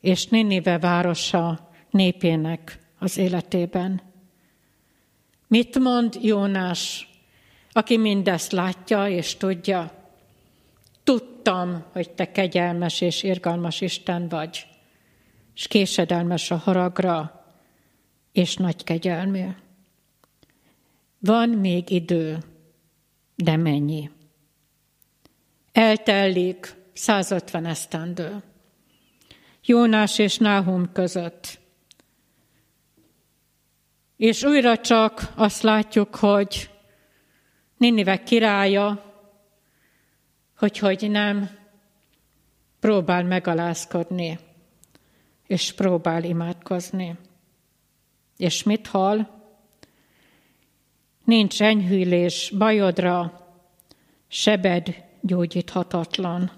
és 0.02 0.26
Ninive 0.26 0.80
városa 0.80 1.72
népének 1.89 2.80
az 3.00 3.18
életében. 3.18 4.12
Mit 5.54 5.80
mond 5.80 6.18
Jónás, 6.22 7.10
aki 7.72 7.98
mindezt 7.98 8.52
látja 8.52 9.08
és 9.08 9.36
tudja? 9.36 9.92
Tudtam, 11.04 11.84
hogy 11.92 12.10
te 12.12 12.32
kegyelmes 12.32 13.02
és 13.02 13.24
irgalmas 13.24 13.82
Isten 13.82 14.28
vagy, 14.28 14.68
és 15.56 15.68
késedelmes 15.68 16.52
a 16.52 16.56
haragra, 16.56 17.46
és 18.32 18.56
nagy 18.56 18.84
kegyelmű. 18.84 19.48
Van 21.20 21.50
még 21.50 21.89
idő, 21.89 22.38
de 23.36 23.56
mennyi? 23.56 24.10
Eltelik 25.72 26.76
150 26.94 27.66
esztendő. 27.66 28.44
Jónás 29.66 30.20
és 30.20 30.38
Náhum 30.38 30.92
között. 30.92 31.60
És 34.17 34.43
újra 34.43 34.78
csak 34.78 35.32
azt 35.36 35.62
látjuk, 35.62 36.15
hogy 36.15 36.69
Ninive 37.78 38.23
királya, 38.23 39.13
hogy, 40.58 40.78
hogy 40.78 41.12
nem 41.12 41.49
próbál 42.80 43.23
megalázkodni, 43.23 44.39
és 45.47 45.73
próbál 45.73 46.23
imádkozni. 46.23 47.17
És 48.38 48.63
mit 48.63 48.88
hall? 48.88 49.28
Nincs 51.23 51.62
enyhülés 51.62 52.54
bajodra, 52.58 53.47
sebed 54.28 55.04
gyógyíthatatlan. 55.21 56.52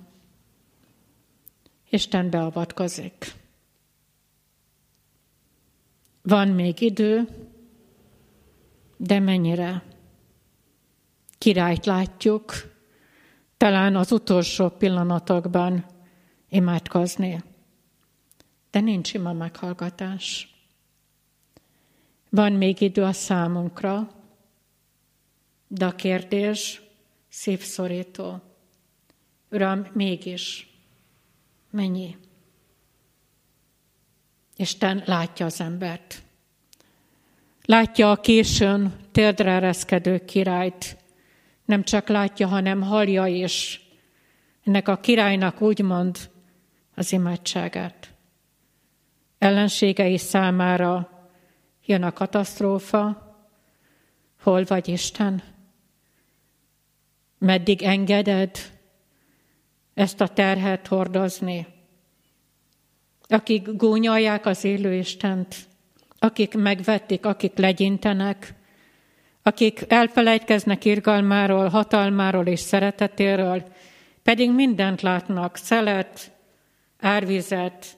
Isten 1.89 2.30
beavatkozik. 2.30 3.34
Van 6.28 6.48
még 6.48 6.82
idő, 6.82 7.28
de 8.98 9.20
mennyire? 9.20 9.84
Királyt 11.38 11.86
látjuk, 11.86 12.54
talán 13.58 13.96
az 13.96 14.12
utolsó 14.12 14.70
pillanatokban 14.70 15.86
imádkozni. 16.50 17.44
de 18.72 18.80
nincs 18.80 19.14
ima 19.14 19.34
meghallgatás. 19.34 20.56
Van 22.30 22.52
még 22.52 22.82
idő 22.82 23.04
a 23.04 23.12
számunkra, 23.12 24.12
de 25.68 25.86
a 25.86 25.96
kérdés 25.96 26.82
szívszorító. 27.28 28.42
Uram, 29.52 29.88
mégis 29.94 30.70
mennyi? 31.70 32.18
Isten 34.56 35.04
látja 35.06 35.46
az 35.46 35.62
embert. 35.62 36.22
Látja 37.65 38.12
a 38.12 38.15
későn 38.15 38.94
térdre 39.12 39.52
ereszkedő 39.52 40.26
királyt. 40.26 40.98
Nem 41.65 41.84
csak 41.84 42.08
látja, 42.08 42.48
hanem 42.48 42.82
hallja 42.82 43.26
is 43.26 43.86
ennek 44.63 44.88
a 44.88 45.00
királynak 45.00 45.62
úgymond 45.62 46.18
az 46.96 47.12
imádságát. 47.12 48.13
Ellenségei 49.38 50.18
számára 50.18 51.10
jön 51.86 52.04
a 52.04 52.12
katasztrófa, 52.12 53.34
hol 54.41 54.63
vagy 54.63 54.88
Isten? 54.88 55.44
Meddig 57.38 57.84
engeded 57.84 58.58
ezt 59.94 60.22
a 60.22 60.28
terhet 60.28 60.88
hordozni? 60.88 61.75
Akik 63.28 63.76
gúnyolják 63.76 64.46
az 64.46 64.64
élő 64.64 64.94
Istent, 64.94 65.56
akik 66.20 66.54
megvetik, 66.54 67.26
akik 67.26 67.58
legyintenek, 67.58 68.54
akik 69.44 69.86
elfelejtkeznek 69.88 70.86
irgalmáról, 70.86 71.68
hatalmáról 71.68 72.46
és 72.46 72.60
szeretetéről, 72.60 73.64
pedig 74.24 74.52
mindent 74.52 75.02
látnak, 75.02 75.56
szelet, 75.58 76.32
árvizet, 77.00 77.98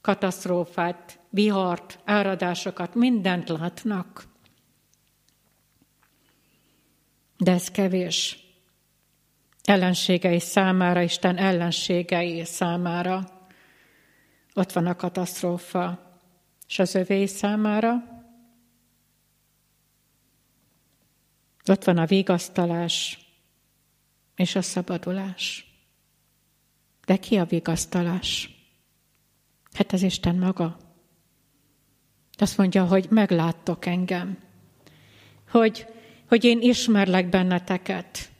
katasztrófát, 0.00 1.18
vihart, 1.30 1.98
áradásokat, 2.04 2.94
mindent 2.94 3.48
látnak. 3.48 4.24
De 7.36 7.52
ez 7.52 7.70
kevés. 7.70 8.38
Ellenségei 9.64 10.40
számára, 10.40 11.00
Isten 11.00 11.36
ellenségei 11.36 12.44
számára. 12.44 13.37
Ott 14.58 14.72
van 14.72 14.86
a 14.86 14.96
katasztrófa, 14.96 16.16
és 16.68 16.78
az 16.78 16.94
övé 16.94 17.26
számára. 17.26 17.94
Ott 21.66 21.84
van 21.84 21.98
a 21.98 22.06
vigasztalás 22.06 23.18
és 24.36 24.54
a 24.54 24.62
szabadulás. 24.62 25.72
De 27.04 27.16
ki 27.16 27.36
a 27.36 27.44
vigasztalás? 27.44 28.50
Hát 29.72 29.92
az 29.92 30.02
Isten 30.02 30.36
maga. 30.36 30.76
Azt 32.32 32.56
mondja, 32.56 32.86
hogy 32.86 33.06
megláttok 33.10 33.86
engem. 33.86 34.38
Hogy, 35.50 35.86
hogy 36.28 36.44
én 36.44 36.60
ismerlek 36.60 37.28
benneteket. 37.28 38.30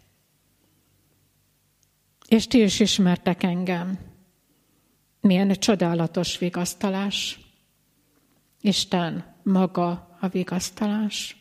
És 2.28 2.46
ti 2.46 2.62
is 2.62 2.81
ismertek 2.81 3.42
engem. 3.42 4.08
Milyen 5.28 5.50
csodálatos 5.52 6.38
vigasztalás. 6.38 7.40
Isten 8.60 9.34
maga 9.42 10.16
a 10.20 10.28
vigasztalás. 10.28 11.36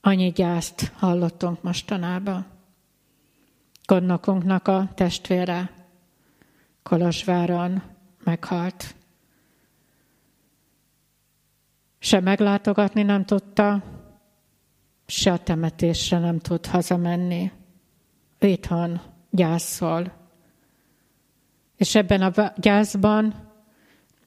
Annyi 0.00 0.30
gyászt 0.30 0.92
hallottunk 0.94 1.62
mostanában. 1.62 2.46
Gondnokunknak 3.84 4.68
a 4.68 4.88
testvére 4.94 5.70
Kolozsváron 6.82 7.82
meghalt. 8.24 8.94
Se 11.98 12.20
meglátogatni 12.20 13.02
nem 13.02 13.24
tudta, 13.24 13.82
se 15.06 15.32
a 15.32 15.38
temetésre 15.38 16.18
nem 16.18 16.38
tud 16.38 16.66
hazamenni. 16.66 17.52
Itthon 18.38 19.00
gyászol. 19.30 20.17
És 21.78 21.94
ebben 21.94 22.22
a 22.22 22.52
gyászban 22.56 23.34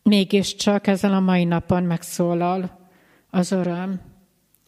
mégiscsak 0.04 0.88
ezen 0.88 1.14
a 1.14 1.20
mai 1.20 1.44
napon 1.44 1.84
megszólal 1.84 2.90
az 3.30 3.52
öröm, 3.52 4.02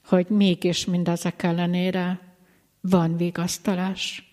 hogy 0.03 0.29
mégis 0.29 0.85
mindezek 0.85 1.43
ellenére 1.43 2.19
van 2.81 3.17
vigasztalás. 3.17 4.31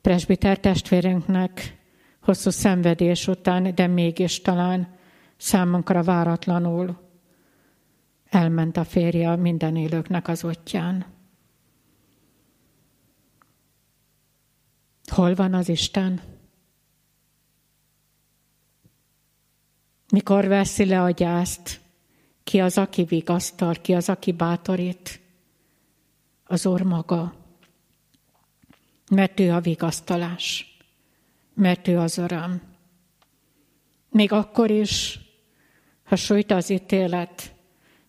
Presbiter 0.00 0.58
testvérünknek 0.58 1.82
hosszú 2.20 2.50
szenvedés 2.50 3.28
után, 3.28 3.74
de 3.74 3.86
mégis 3.86 4.40
talán 4.40 4.94
számunkra 5.36 6.02
váratlanul 6.02 7.00
elment 8.28 8.76
a 8.76 8.84
férje 8.84 9.36
minden 9.36 9.76
élőknek 9.76 10.28
az 10.28 10.44
ottyán. 10.44 11.04
Hol 15.06 15.34
van 15.34 15.54
az 15.54 15.68
Isten? 15.68 16.20
Mikor 20.16 20.46
veszi 20.46 20.84
le 20.84 21.02
a 21.02 21.10
gyászt, 21.10 21.80
ki 22.44 22.60
az, 22.60 22.78
aki 22.78 23.04
vigasztal, 23.04 23.74
ki 23.74 23.94
az, 23.94 24.08
aki 24.08 24.32
bátorít? 24.32 25.20
Az 26.44 26.66
Úr 26.66 26.82
maga. 26.82 27.34
Mert 29.10 29.40
ő 29.40 29.52
a 29.52 29.60
vigasztalás, 29.60 30.76
mert 31.54 31.88
ő 31.88 31.98
az 31.98 32.18
öröm. 32.18 32.62
Még 34.10 34.32
akkor 34.32 34.70
is, 34.70 35.18
ha 36.04 36.16
sújt 36.16 36.50
az 36.50 36.70
ítélet, 36.70 37.54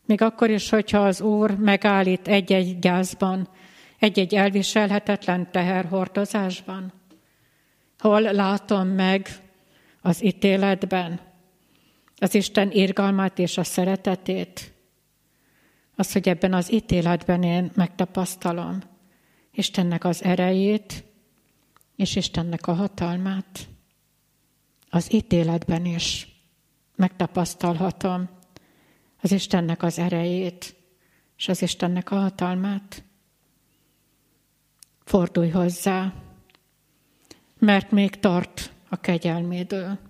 még 0.06 0.22
akkor 0.22 0.50
is, 0.50 0.70
hogyha 0.70 1.06
az 1.06 1.22
Úr 1.22 1.56
megállít 1.56 2.28
egy-egy 2.28 2.80
gyászban, 2.80 3.50
egy-egy 4.00 4.36
elviselhetetlen 4.36 5.52
teherhordozásban, 5.52 6.94
hol 8.00 8.22
látom 8.22 8.88
meg 8.88 9.28
az 10.02 10.24
ítéletben 10.24 11.27
az 12.18 12.36
Isten 12.36 12.72
irgalmát 12.72 13.40
és 13.40 13.58
a 13.58 13.64
szeretetét, 13.64 14.74
az, 15.96 16.12
hogy 16.12 16.30
ebben 16.30 16.54
az 16.54 16.72
ítéletben 16.72 17.44
én 17.44 17.72
megtapasztalom 17.76 18.80
Istennek 19.52 20.04
az 20.04 20.24
erejét 20.24 21.04
és 21.96 22.16
Istennek 22.16 22.68
a 22.68 22.74
hatalmát. 22.74 23.68
Az 24.90 25.14
ítéletben 25.14 25.86
is 25.86 26.28
megtapasztalhatom 26.96 28.30
az 29.22 29.32
Istennek 29.32 29.84
az 29.84 30.00
erejét 30.00 30.76
és 31.38 31.48
az 31.48 31.62
Istennek 31.62 32.12
a 32.12 32.16
hatalmát. 32.16 33.04
Fordulj 35.04 35.50
hozzá, 35.50 36.14
mert 37.60 37.92
még 37.92 38.20
tart 38.20 38.72
a 38.90 38.96
kegyelmédől. 38.96 40.07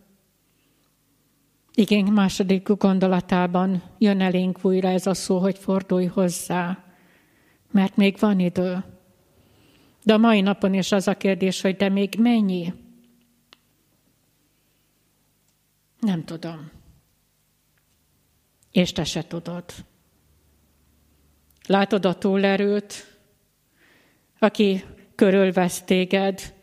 Igen, 1.79 2.05
második 2.05 2.67
gondolatában 2.67 3.83
jön 3.97 4.21
elénk 4.21 4.65
újra 4.65 4.89
ez 4.89 5.07
a 5.07 5.13
szó, 5.13 5.39
hogy 5.39 5.57
fordulj 5.57 6.05
hozzá, 6.05 6.83
mert 7.71 7.95
még 7.95 8.17
van 8.19 8.39
idő. 8.39 8.83
De 10.03 10.13
a 10.13 10.17
mai 10.17 10.41
napon 10.41 10.73
is 10.73 10.91
az 10.91 11.07
a 11.07 11.17
kérdés, 11.17 11.61
hogy 11.61 11.75
de 11.75 11.89
még 11.89 12.15
mennyi? 12.19 12.73
Nem 15.99 16.23
tudom. 16.23 16.71
És 18.71 18.91
te 18.91 19.03
se 19.03 19.27
tudod. 19.27 19.63
Látod 21.67 22.05
a 22.05 22.17
túlerőt, 22.17 23.17
aki 24.39 24.83
körülvesz 25.15 25.81
téged, 25.81 26.53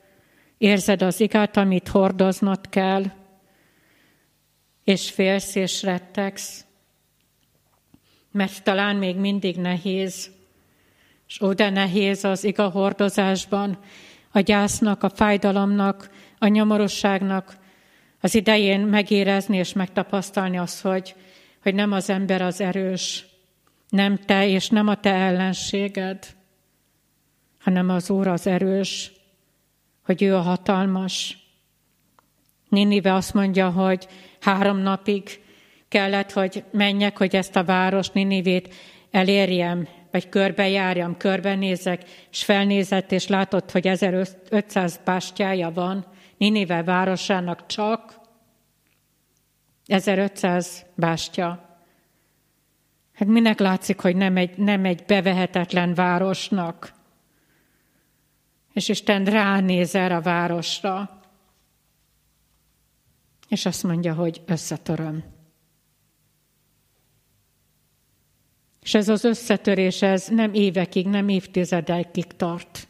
érzed 0.58 1.02
az 1.02 1.20
igát, 1.20 1.56
amit 1.56 1.88
hordoznod 1.88 2.68
kell, 2.68 3.22
és 4.84 5.10
félsz 5.10 5.54
és 5.54 5.82
rettegsz, 5.82 6.64
mert 8.30 8.62
talán 8.62 8.96
még 8.96 9.16
mindig 9.16 9.56
nehéz, 9.56 10.30
és 11.26 11.38
de 11.56 11.70
nehéz 11.70 12.24
az 12.24 12.44
iga 12.44 12.68
hordozásban, 12.68 13.78
a 14.30 14.40
gyásznak, 14.40 15.02
a 15.02 15.08
fájdalomnak, 15.08 16.10
a 16.38 16.46
nyomorosságnak 16.46 17.56
az 18.20 18.34
idején 18.34 18.80
megérezni 18.80 19.56
és 19.56 19.72
megtapasztalni 19.72 20.58
azt, 20.58 20.80
hogy, 20.80 21.14
hogy 21.62 21.74
nem 21.74 21.92
az 21.92 22.10
ember 22.10 22.42
az 22.42 22.60
erős, 22.60 23.26
nem 23.88 24.16
te 24.16 24.48
és 24.48 24.68
nem 24.68 24.88
a 24.88 25.00
te 25.00 25.12
ellenséged, 25.12 26.26
hanem 27.60 27.88
az 27.88 28.10
Úr 28.10 28.26
az 28.26 28.46
erős, 28.46 29.12
hogy 30.04 30.22
ő 30.22 30.36
a 30.36 30.40
hatalmas. 30.40 31.38
Ninive 32.68 33.14
azt 33.14 33.34
mondja, 33.34 33.70
hogy 33.70 34.06
három 34.44 34.78
napig 34.78 35.40
kellett, 35.88 36.32
hogy 36.32 36.64
menjek, 36.70 37.18
hogy 37.18 37.36
ezt 37.36 37.56
a 37.56 37.64
város 37.64 38.08
Ninivét 38.08 38.74
elérjem, 39.10 39.88
vagy 40.10 40.28
körbejárjam, 40.28 41.16
körbenézek, 41.16 42.02
és 42.30 42.44
felnézett, 42.44 43.12
és 43.12 43.26
látott, 43.26 43.70
hogy 43.70 43.86
1500 43.86 45.00
bástyája 45.04 45.70
van 45.70 46.06
Ninive 46.36 46.82
városának 46.82 47.66
csak, 47.66 48.20
1500 49.86 50.86
bástya. 50.94 51.78
Hát 53.12 53.28
minek 53.28 53.58
látszik, 53.58 54.00
hogy 54.00 54.16
nem 54.16 54.36
egy, 54.36 54.58
nem 54.58 54.84
egy 54.84 55.04
bevehetetlen 55.06 55.94
városnak? 55.94 56.92
És 58.72 58.88
Isten 58.88 59.24
ránéz 59.24 59.94
erre 59.94 60.16
a 60.16 60.20
városra, 60.20 61.13
és 63.54 63.66
azt 63.66 63.82
mondja, 63.82 64.14
hogy 64.14 64.42
összetöröm. 64.46 65.24
És 68.82 68.94
ez 68.94 69.08
az 69.08 69.24
összetörés, 69.24 70.02
ez 70.02 70.28
nem 70.28 70.54
évekig, 70.54 71.06
nem 71.06 71.28
évtizedekig 71.28 72.26
tart, 72.26 72.88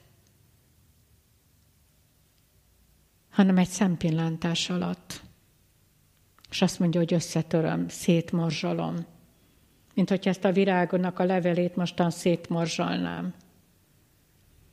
hanem 3.30 3.58
egy 3.58 3.68
szempillantás 3.68 4.70
alatt. 4.70 5.22
És 6.50 6.62
azt 6.62 6.78
mondja, 6.78 7.00
hogy 7.00 7.14
összetöröm, 7.14 7.88
szétmorzsolom. 7.88 9.06
Mint 9.94 10.08
hogy 10.08 10.28
ezt 10.28 10.44
a 10.44 10.52
virágonak 10.52 11.18
a 11.18 11.24
levelét 11.24 11.76
mostan 11.76 12.10
szétmorzsolnám. 12.10 13.34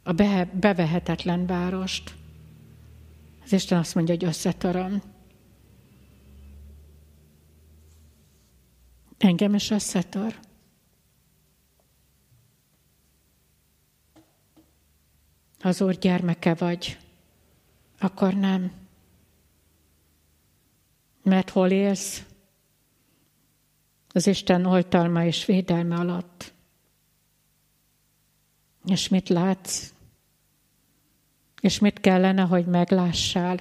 A 0.03 0.11
be, 0.11 0.49
bevehetetlen 0.59 1.45
várost. 1.45 2.15
Az 3.43 3.53
Isten 3.53 3.77
azt 3.79 3.95
mondja, 3.95 4.13
hogy 4.13 4.23
összetöröm. 4.23 5.10
Engem 9.21 9.53
is 9.53 9.69
összetör. 9.69 10.39
Ha 15.59 15.67
az 15.69 15.81
Úr 15.81 15.97
gyermeke 15.97 16.53
vagy, 16.53 16.97
akkor 17.99 18.33
nem. 18.33 18.71
Mert 21.23 21.49
hol 21.49 21.69
élsz? 21.69 22.25
Az 24.13 24.27
Isten 24.27 24.65
oltalma 24.65 25.25
és 25.25 25.45
védelme 25.45 25.95
alatt. 25.95 26.53
És 28.85 29.07
mit 29.07 29.29
látsz? 29.29 29.93
És 31.61 31.79
mit 31.79 31.99
kellene, 31.99 32.41
hogy 32.41 32.65
meglássál 32.65 33.59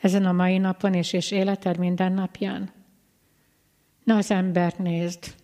ezen 0.00 0.24
a 0.24 0.32
mai 0.32 0.58
napon 0.58 0.94
és, 0.94 1.12
és 1.12 1.30
életed 1.30 1.78
minden 1.78 2.12
napján? 2.12 2.79
Ne 4.10 4.16
az 4.16 4.30
embert 4.30 4.78
nézd, 4.78 5.34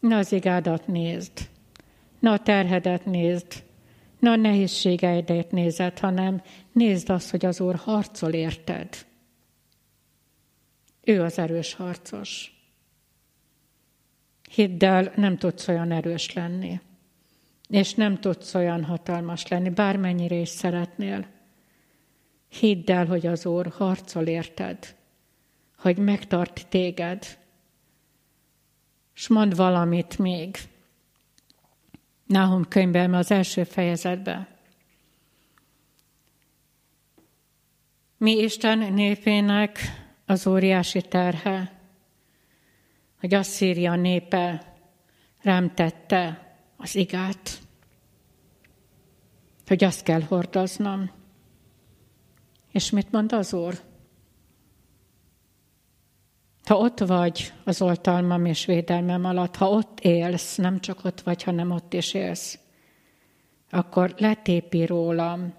ne 0.00 0.16
az 0.16 0.32
igádat 0.32 0.86
nézd, 0.86 1.32
ne 2.18 2.30
a 2.30 2.38
terhedet 2.38 3.04
nézd, 3.04 3.64
ne 4.18 4.30
a 4.30 4.36
nehézségeidet 4.36 5.50
nézed, 5.50 5.98
hanem 5.98 6.42
nézd 6.72 7.10
azt, 7.10 7.30
hogy 7.30 7.44
az 7.44 7.60
Úr 7.60 7.74
harcol 7.74 8.32
érted. 8.32 8.88
Ő 11.02 11.22
az 11.22 11.38
erős 11.38 11.74
harcos. 11.74 12.52
Hidd 14.50 14.84
el, 14.84 15.12
nem 15.16 15.36
tudsz 15.36 15.68
olyan 15.68 15.90
erős 15.90 16.32
lenni, 16.32 16.80
és 17.68 17.94
nem 17.94 18.20
tudsz 18.20 18.54
olyan 18.54 18.84
hatalmas 18.84 19.46
lenni, 19.46 19.70
bármennyire 19.70 20.36
is 20.36 20.48
szeretnél. 20.48 21.26
Hidd 22.48 22.90
el, 22.90 23.06
hogy 23.06 23.26
az 23.26 23.46
Úr 23.46 23.66
harcol 23.66 24.26
érted, 24.26 24.96
hogy 25.76 25.98
megtart 25.98 26.66
téged, 26.68 27.42
és 29.14 29.28
mond 29.28 29.56
valamit 29.56 30.18
még, 30.18 30.56
Nahum 32.26 32.68
könyvben 32.68 33.14
az 33.14 33.30
első 33.30 33.64
fejezetben. 33.64 34.48
Mi 38.16 38.32
Isten 38.32 38.92
népének 38.92 39.78
az 40.26 40.46
óriási 40.46 41.02
terhe, 41.02 41.72
hogy 43.20 43.34
Asszíria 43.34 43.94
népe 43.94 44.74
rám 45.42 45.74
tette 45.74 46.54
az 46.76 46.94
igát, 46.94 47.58
hogy 49.66 49.84
azt 49.84 50.02
kell 50.02 50.22
hordoznom. 50.22 51.10
És 52.70 52.90
mit 52.90 53.10
mond 53.10 53.32
az 53.32 53.52
Úr? 53.52 53.80
Ha 56.64 56.76
ott 56.76 56.98
vagy 56.98 57.52
az 57.64 57.82
oltalmam 57.82 58.44
és 58.44 58.64
védelmem 58.64 59.24
alatt, 59.24 59.56
ha 59.56 59.70
ott 59.70 60.00
élsz, 60.00 60.56
nem 60.56 60.80
csak 60.80 61.04
ott 61.04 61.20
vagy, 61.20 61.42
hanem 61.42 61.70
ott 61.70 61.92
is 61.92 62.14
élsz, 62.14 62.58
akkor 63.70 64.14
letépi 64.18 64.86
rólam 64.86 65.54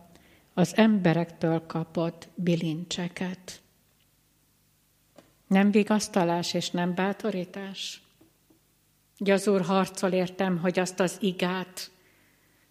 az 0.53 0.77
emberektől 0.77 1.65
kapott 1.65 2.27
bilincseket. 2.35 3.61
Nem 5.47 5.71
vigasztalás 5.71 6.53
és 6.53 6.69
nem 6.69 6.93
bátorítás. 6.93 8.01
Ugye 9.19 9.33
az 9.33 9.47
Úr 9.47 9.61
harcol 9.61 10.11
értem, 10.11 10.57
hogy 10.57 10.79
azt 10.79 10.99
az 10.99 11.17
igát, 11.21 11.91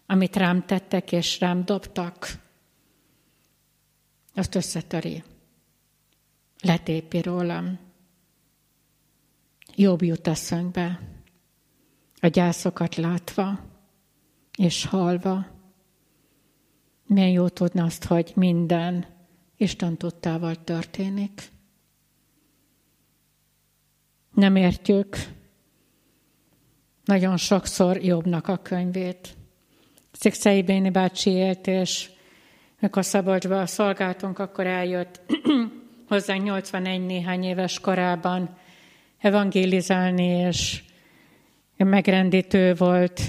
amit 0.05 0.35
rám 0.35 0.65
tettek 0.65 1.11
és 1.11 1.39
rám 1.39 1.65
dobtak, 1.65 2.27
azt 4.33 4.55
összetöri. 4.55 5.23
Letépi 6.61 7.21
rólam. 7.21 7.84
Jobb 9.75 10.01
jut 10.01 10.27
eszünkbe, 10.27 10.99
a 12.19 12.27
gyászokat 12.27 12.95
látva 12.95 13.59
és 14.57 14.85
halva. 14.85 15.45
Milyen 17.07 17.29
jó 17.29 17.47
tudni 17.47 17.79
azt, 17.79 18.03
hogy 18.03 18.31
minden 18.35 19.05
Isten 19.57 19.97
tudtával 19.97 20.63
történik. 20.63 21.41
Nem 24.33 24.55
értjük 24.55 25.17
nagyon 27.05 27.37
sokszor 27.37 27.97
jobbnak 27.97 28.47
a 28.47 28.57
könyvét. 28.57 29.35
Szikszei 30.11 30.63
Béni 30.63 30.89
bácsi 30.89 31.29
élt, 31.29 31.67
és 31.67 32.09
mikor 32.79 33.05
Szabolcsba 33.05 33.65
szolgáltunk, 33.65 34.39
akkor 34.39 34.67
eljött 34.67 35.21
hozzánk 36.09 36.43
81 36.43 37.05
néhány 37.05 37.43
éves 37.43 37.79
korában, 37.79 38.57
evangélizálni, 39.25 40.25
és 40.25 40.83
megrendítő 41.77 42.73
volt 42.73 43.21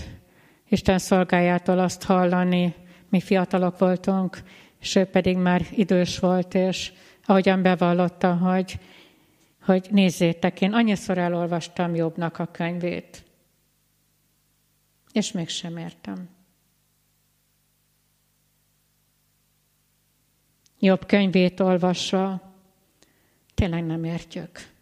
Isten 0.69 0.99
szolgájától 0.99 1.79
azt 1.79 2.03
hallani, 2.03 2.75
mi 3.09 3.21
fiatalok 3.21 3.79
voltunk, 3.79 4.43
és 4.81 4.95
ő 4.95 5.05
pedig 5.05 5.37
már 5.37 5.67
idős 5.71 6.19
volt, 6.19 6.55
és 6.55 6.93
ahogyan 7.25 7.63
bevallotta, 7.63 8.35
hogy, 8.35 8.79
hogy 9.63 9.89
nézzétek, 9.91 10.61
én 10.61 10.73
annyiszor 10.73 11.19
elolvastam 11.19 11.95
Jobbnak 11.95 12.39
a 12.39 12.47
könyvét, 12.47 13.25
és 15.13 15.33
mégsem 15.33 15.77
értem. 15.77 16.29
Jobb 20.79 21.07
könyvét 21.07 21.61
olvasva 21.61 22.53
tényleg 23.55 23.85
nem 23.85 24.05
értjük. 24.05 24.76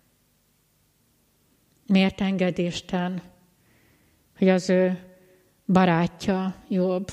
Miért 1.87 2.21
enged 2.21 2.59
hogy 4.39 4.49
az 4.49 4.71
ő 4.71 4.99
barátja 5.67 6.55
jobb, 6.69 7.11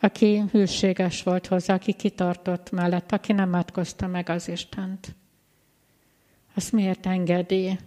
aki 0.00 0.42
hűséges 0.50 1.22
volt 1.22 1.46
hozzá, 1.46 1.74
aki 1.74 1.92
kitartott 1.92 2.70
mellett, 2.70 3.12
aki 3.12 3.32
nem 3.32 3.54
átkozta 3.54 4.06
meg 4.06 4.28
az 4.28 4.48
Istent. 4.48 5.14
Azt 6.54 6.72
miért 6.72 7.06
engedi 7.06 7.78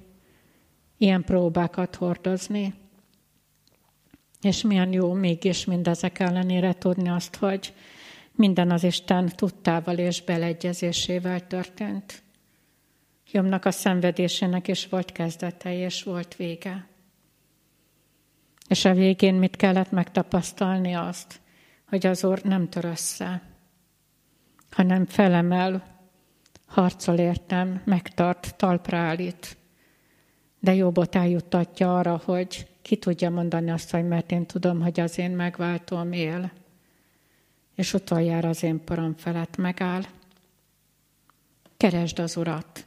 ilyen 0.98 1.24
próbákat 1.24 1.96
hordozni? 1.96 2.74
És 4.42 4.62
milyen 4.62 4.94
jó 4.94 5.14
mégis 5.14 5.66
mindezek 5.66 6.20
ellenére 6.20 6.74
tudni 6.74 7.10
azt, 7.10 7.36
hogy 7.36 7.74
minden 8.32 8.72
az 8.72 8.84
Isten 8.84 9.28
tudtával 9.36 9.98
és 9.98 10.22
beleegyezésével 10.22 11.48
történt. 11.48 12.23
Jomnak 13.36 13.66
a 13.66 13.72
szenvedésének 13.72 14.68
is 14.68 14.88
volt 14.88 15.12
kezdete, 15.12 15.78
és 15.78 16.04
volt 16.04 16.36
vége. 16.36 16.88
És 18.68 18.86
a 18.86 18.94
végén 18.94 19.34
mit 19.34 19.56
kellett 19.56 19.92
megtapasztalni 19.92 20.94
azt, 20.94 21.40
hogy 21.88 22.06
az 22.06 22.24
Úr 22.24 22.42
nem 22.44 22.70
tör 22.70 22.86
össze, 22.86 23.42
hanem 24.72 25.06
felemel, 25.06 26.02
harcol 26.66 27.18
értem, 27.18 27.82
megtart, 27.86 28.56
talpra 28.56 28.98
állít. 28.98 29.58
De 30.60 30.74
jobbot 30.74 31.16
eljuttatja 31.16 31.98
arra, 31.98 32.22
hogy 32.26 32.68
ki 32.82 32.98
tudja 32.98 33.30
mondani 33.30 33.72
azt, 33.72 33.92
hogy 33.92 34.08
mert 34.08 34.32
én 34.32 34.46
tudom, 34.46 34.82
hogy 34.82 35.00
az 35.00 35.18
én 35.18 35.32
megváltom 35.32 36.12
él, 36.12 36.52
és 37.76 37.94
utoljára 37.94 38.50
az 38.50 38.64
én 38.64 38.84
param 38.84 39.16
felett 39.16 39.58
megáll. 39.58 40.04
Keresd 41.78 42.20
az 42.20 42.38
Urat, 42.38 42.86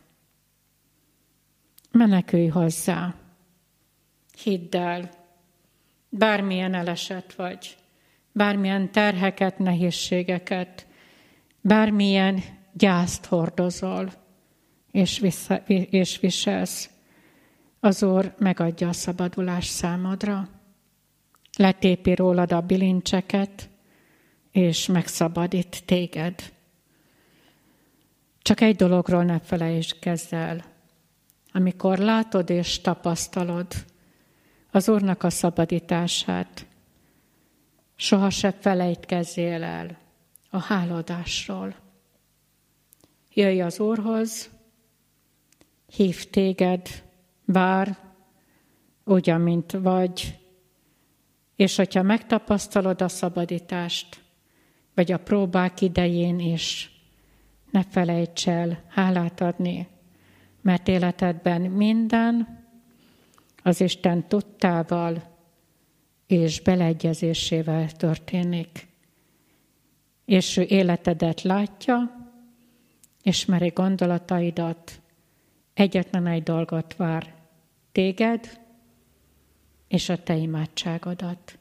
menekülj 1.97 2.47
hozzá. 2.47 3.15
Hidd 4.43 4.77
el, 4.77 5.11
bármilyen 6.09 6.75
elesett 6.75 7.35
vagy, 7.35 7.77
bármilyen 8.33 8.93
terheket, 8.93 9.59
nehézségeket, 9.59 10.87
bármilyen 11.61 12.43
gyászt 12.73 13.25
hordozol, 13.25 14.13
és, 14.91 15.19
vissza, 15.19 15.57
és 15.67 16.19
viselsz, 16.21 16.91
az 17.81 18.03
Úr 18.03 18.35
megadja 18.39 18.89
a 18.89 18.93
szabadulás 18.93 19.67
számodra. 19.67 20.49
Letépi 21.57 22.15
rólad 22.15 22.53
a 22.53 22.61
bilincseket, 22.61 23.69
és 24.51 24.87
megszabadít 24.87 25.85
téged. 25.85 26.53
Csak 28.43 28.61
egy 28.61 28.77
dologról 28.77 29.25
ne 29.25 29.41
felejtsd 29.41 29.97
el. 30.31 30.76
Amikor 31.57 31.99
látod 31.99 32.51
és 32.51 32.81
tapasztalod 32.81 33.67
az 34.71 34.89
Úrnak 34.89 35.23
a 35.23 35.31
szabadítását, 35.31 36.67
soha 37.95 38.31
se 38.31 38.53
felejtkezzél 38.53 39.63
el 39.63 39.99
a 40.51 40.59
hálódásról. 40.59 41.75
Jöjj 43.33 43.61
az 43.61 43.81
Úrhoz, 43.81 44.51
hív 45.87 46.31
téged, 46.31 47.05
bár 47.45 47.99
ugyan, 49.05 49.41
mint 49.41 49.73
vagy, 49.73 50.39
és 51.55 51.77
hogyha 51.77 52.03
megtapasztalod 52.03 53.03
a 53.03 53.09
szabadítást, 53.09 54.23
vagy 54.95 55.13
a 55.13 55.19
próbák 55.19 55.81
idején 55.81 56.39
is, 56.39 56.91
ne 57.71 57.83
felejts 57.83 58.49
el 58.49 58.83
hálát 58.89 59.41
adni, 59.41 59.95
mert 60.67 60.89
életedben 60.89 61.61
minden 61.61 62.64
az 63.62 63.81
Isten 63.81 64.29
tudtával 64.29 65.37
és 66.27 66.61
beleegyezésével 66.61 67.91
történik. 67.91 68.87
És 70.25 70.57
ő 70.57 70.62
életedet 70.62 71.43
látja, 71.43 72.31
ismeri 73.23 73.69
gondolataidat, 73.69 75.01
egyetlen 75.75 76.27
egy 76.27 76.43
dolgot 76.43 76.97
vár, 76.97 77.35
téged 77.93 78.61
és 79.89 80.09
a 80.09 80.23
te 80.23 80.37
imádságodat. 80.37 81.59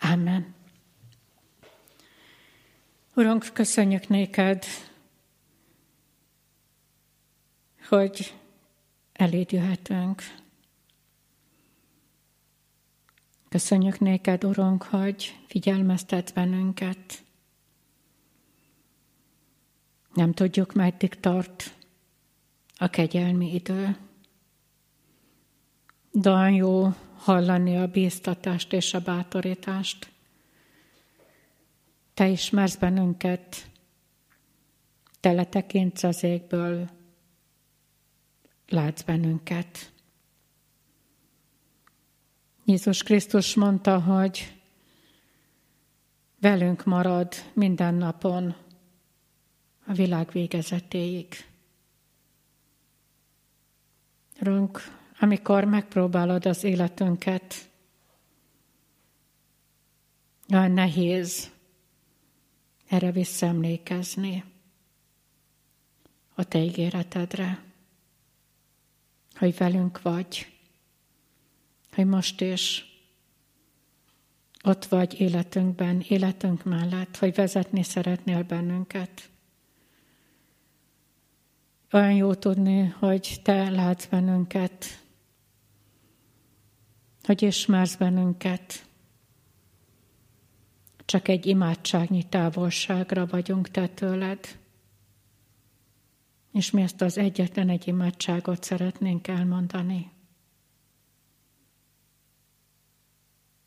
Amen. 0.00 0.54
Urunk, 3.14 3.50
köszönjük 3.52 4.08
néked, 4.08 4.64
hogy 7.88 8.34
eléd 9.12 9.52
jöhetünk. 9.52 10.22
Köszönjük 13.48 13.98
néked, 13.98 14.44
Urunk, 14.44 14.82
hogy 14.82 15.38
figyelmeztet 15.46 16.34
bennünket. 16.34 17.22
Nem 20.14 20.32
tudjuk, 20.32 20.72
meddig 20.72 21.20
tart 21.20 21.74
a 22.76 22.88
kegyelmi 22.88 23.54
idő. 23.54 23.96
De 26.10 26.30
olyan 26.30 26.52
jó 26.52 26.88
hallani 27.16 27.76
a 27.76 27.86
bíztatást 27.86 28.72
és 28.72 28.94
a 28.94 29.00
bátorítást. 29.00 30.12
Te 32.14 32.28
ismersz 32.28 32.76
bennünket, 32.76 33.70
te 35.20 35.32
az 36.02 36.22
égből, 36.22 36.90
látsz 38.68 39.02
bennünket. 39.02 39.92
Jézus 42.64 43.02
Krisztus 43.02 43.54
mondta, 43.54 44.00
hogy 44.00 44.60
velünk 46.40 46.84
marad 46.84 47.34
minden 47.52 47.94
napon 47.94 48.54
a 49.86 49.92
világ 49.92 50.30
végezetéig. 50.32 51.34
Rönk, 54.38 54.80
amikor 55.18 55.64
megpróbálod 55.64 56.46
az 56.46 56.64
életünket, 56.64 57.70
olyan 60.52 60.70
nehéz 60.70 61.50
erre 62.88 63.10
visszaemlékezni 63.10 64.44
a 66.34 66.44
Te 66.44 66.58
ígéretedre, 66.58 67.62
hogy 69.36 69.56
velünk 69.56 70.02
vagy, 70.02 70.52
hogy 71.92 72.06
most 72.06 72.40
is 72.40 72.92
ott 74.64 74.84
vagy 74.84 75.20
életünkben, 75.20 76.04
életünk 76.08 76.64
mellett, 76.64 77.16
hogy 77.16 77.34
vezetni 77.34 77.82
szeretnél 77.82 78.42
bennünket. 78.42 79.28
Olyan 81.92 82.12
jó 82.12 82.34
tudni, 82.34 82.86
hogy 82.98 83.40
Te 83.42 83.70
látsz 83.70 84.06
bennünket, 84.06 85.02
hogy 87.22 87.42
ismersz 87.42 87.96
bennünket. 87.96 88.86
Csak 91.04 91.28
egy 91.28 91.46
imádságnyi 91.46 92.28
távolságra 92.28 93.26
vagyunk 93.26 93.68
Te 93.68 93.88
tőled. 93.88 94.58
És 96.54 96.70
mi 96.70 96.82
ezt 96.82 97.00
az 97.00 97.18
egyetlen 97.18 97.68
egy 97.68 97.88
imádságot 97.88 98.62
szeretnénk 98.62 99.28
elmondani. 99.28 100.10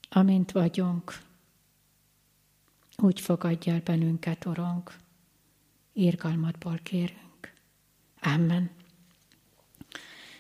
Amint 0.10 0.52
vagyunk, 0.52 1.20
úgy 2.98 3.22
fogadj 3.22 3.70
el 3.70 3.82
bennünket, 3.84 4.46
Urunk, 4.46 4.96
írgalmadból 5.94 6.80
kérünk. 6.84 7.54
Amen. 8.22 8.70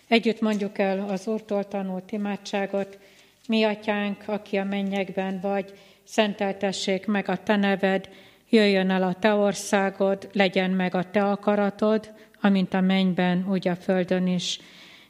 Együtt 0.07 0.41
mondjuk 0.41 0.77
el 0.77 1.09
az 1.09 1.27
Úrtól 1.27 1.67
tanult 1.67 2.11
imádságot. 2.11 2.99
Mi, 3.47 3.63
Atyánk, 3.63 4.23
aki 4.27 4.57
a 4.57 4.63
mennyekben 4.63 5.39
vagy, 5.39 5.79
szenteltessék 6.03 7.05
meg 7.05 7.29
a 7.29 7.43
Te 7.43 7.55
neved, 7.55 8.09
jöjjön 8.49 8.89
el 8.89 9.03
a 9.03 9.13
Te 9.13 9.33
országod, 9.33 10.29
legyen 10.33 10.71
meg 10.71 10.95
a 10.95 11.09
Te 11.11 11.29
akaratod, 11.29 12.15
amint 12.41 12.73
a 12.73 12.81
mennyben, 12.81 13.45
úgy 13.49 13.67
a 13.67 13.75
földön 13.75 14.27
is. 14.27 14.59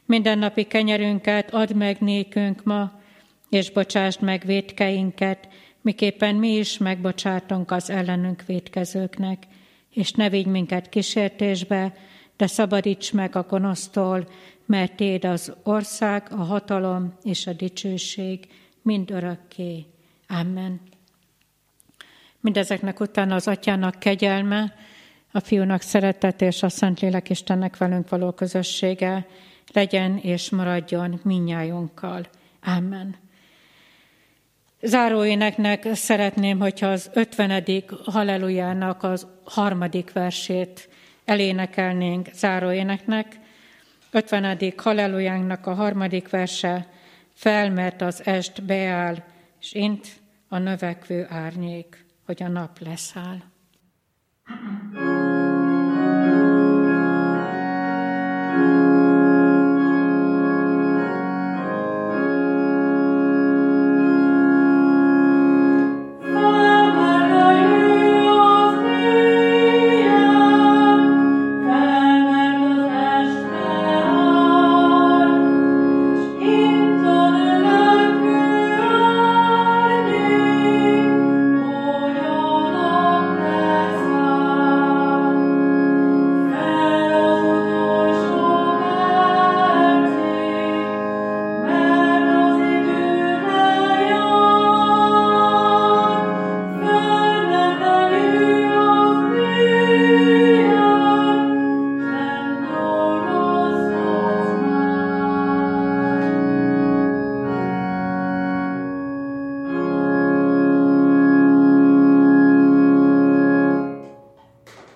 Mindennapi 0.04 0.64
kenyerünket 0.64 1.54
add 1.54 1.74
meg 1.74 2.00
nékünk 2.00 2.64
ma, 2.64 3.00
és 3.50 3.70
bocsásd 3.70 4.22
meg 4.22 4.42
védkeinket, 4.46 5.48
miképpen 5.80 6.34
mi 6.34 6.48
is 6.48 6.78
megbocsátunk 6.78 7.70
az 7.70 7.90
ellenünk 7.90 8.42
védkezőknek, 8.46 9.46
és 9.90 10.12
ne 10.12 10.28
vigy 10.28 10.46
minket 10.46 10.88
kísértésbe, 10.88 11.94
de 12.36 12.46
szabadíts 12.46 13.12
meg 13.12 13.36
a 13.36 13.46
gonosztól, 13.48 14.28
mert 14.66 14.96
Téd 14.96 15.24
az 15.24 15.52
ország, 15.62 16.26
a 16.30 16.42
hatalom 16.42 17.14
és 17.22 17.46
a 17.46 17.52
dicsőség 17.52 18.48
mind 18.82 19.10
örökké. 19.10 19.86
Amen. 20.28 20.80
Mindezeknek 22.40 23.00
utána 23.00 23.34
az 23.34 23.48
Atyának 23.48 23.98
kegyelme, 23.98 24.74
a 25.32 25.40
Fiúnak 25.40 25.80
szeretet 25.80 26.42
és 26.42 26.62
a 26.62 26.68
Szentlélek 26.68 27.30
Istennek 27.30 27.76
velünk 27.76 28.08
való 28.08 28.32
közössége 28.32 29.26
legyen 29.72 30.18
és 30.18 30.50
maradjon 30.50 31.20
minnyájunkkal. 31.22 32.26
Amen. 32.62 33.16
Záróéneknek 34.82 35.88
szeretném, 35.94 36.58
hogyha 36.58 36.86
az 36.86 37.10
ötvenedik 37.12 37.90
hallelujának 38.04 39.02
az 39.02 39.26
harmadik 39.44 40.12
versét 40.12 40.88
elénekelnénk 41.24 42.28
záróéneknek. 42.32 43.40
50. 44.10 44.72
hallelujánknak 44.76 45.66
a 45.66 45.74
harmadik 45.74 46.28
verse, 46.28 46.88
fel, 47.34 47.70
mert 47.70 48.00
az 48.00 48.26
est 48.26 48.64
beáll, 48.64 49.16
és 49.60 49.72
int 49.72 50.06
a 50.48 50.58
növekvő 50.58 51.26
árnyék, 51.28 52.04
hogy 52.26 52.42
a 52.42 52.48
nap 52.48 52.78
leszáll. 52.78 53.42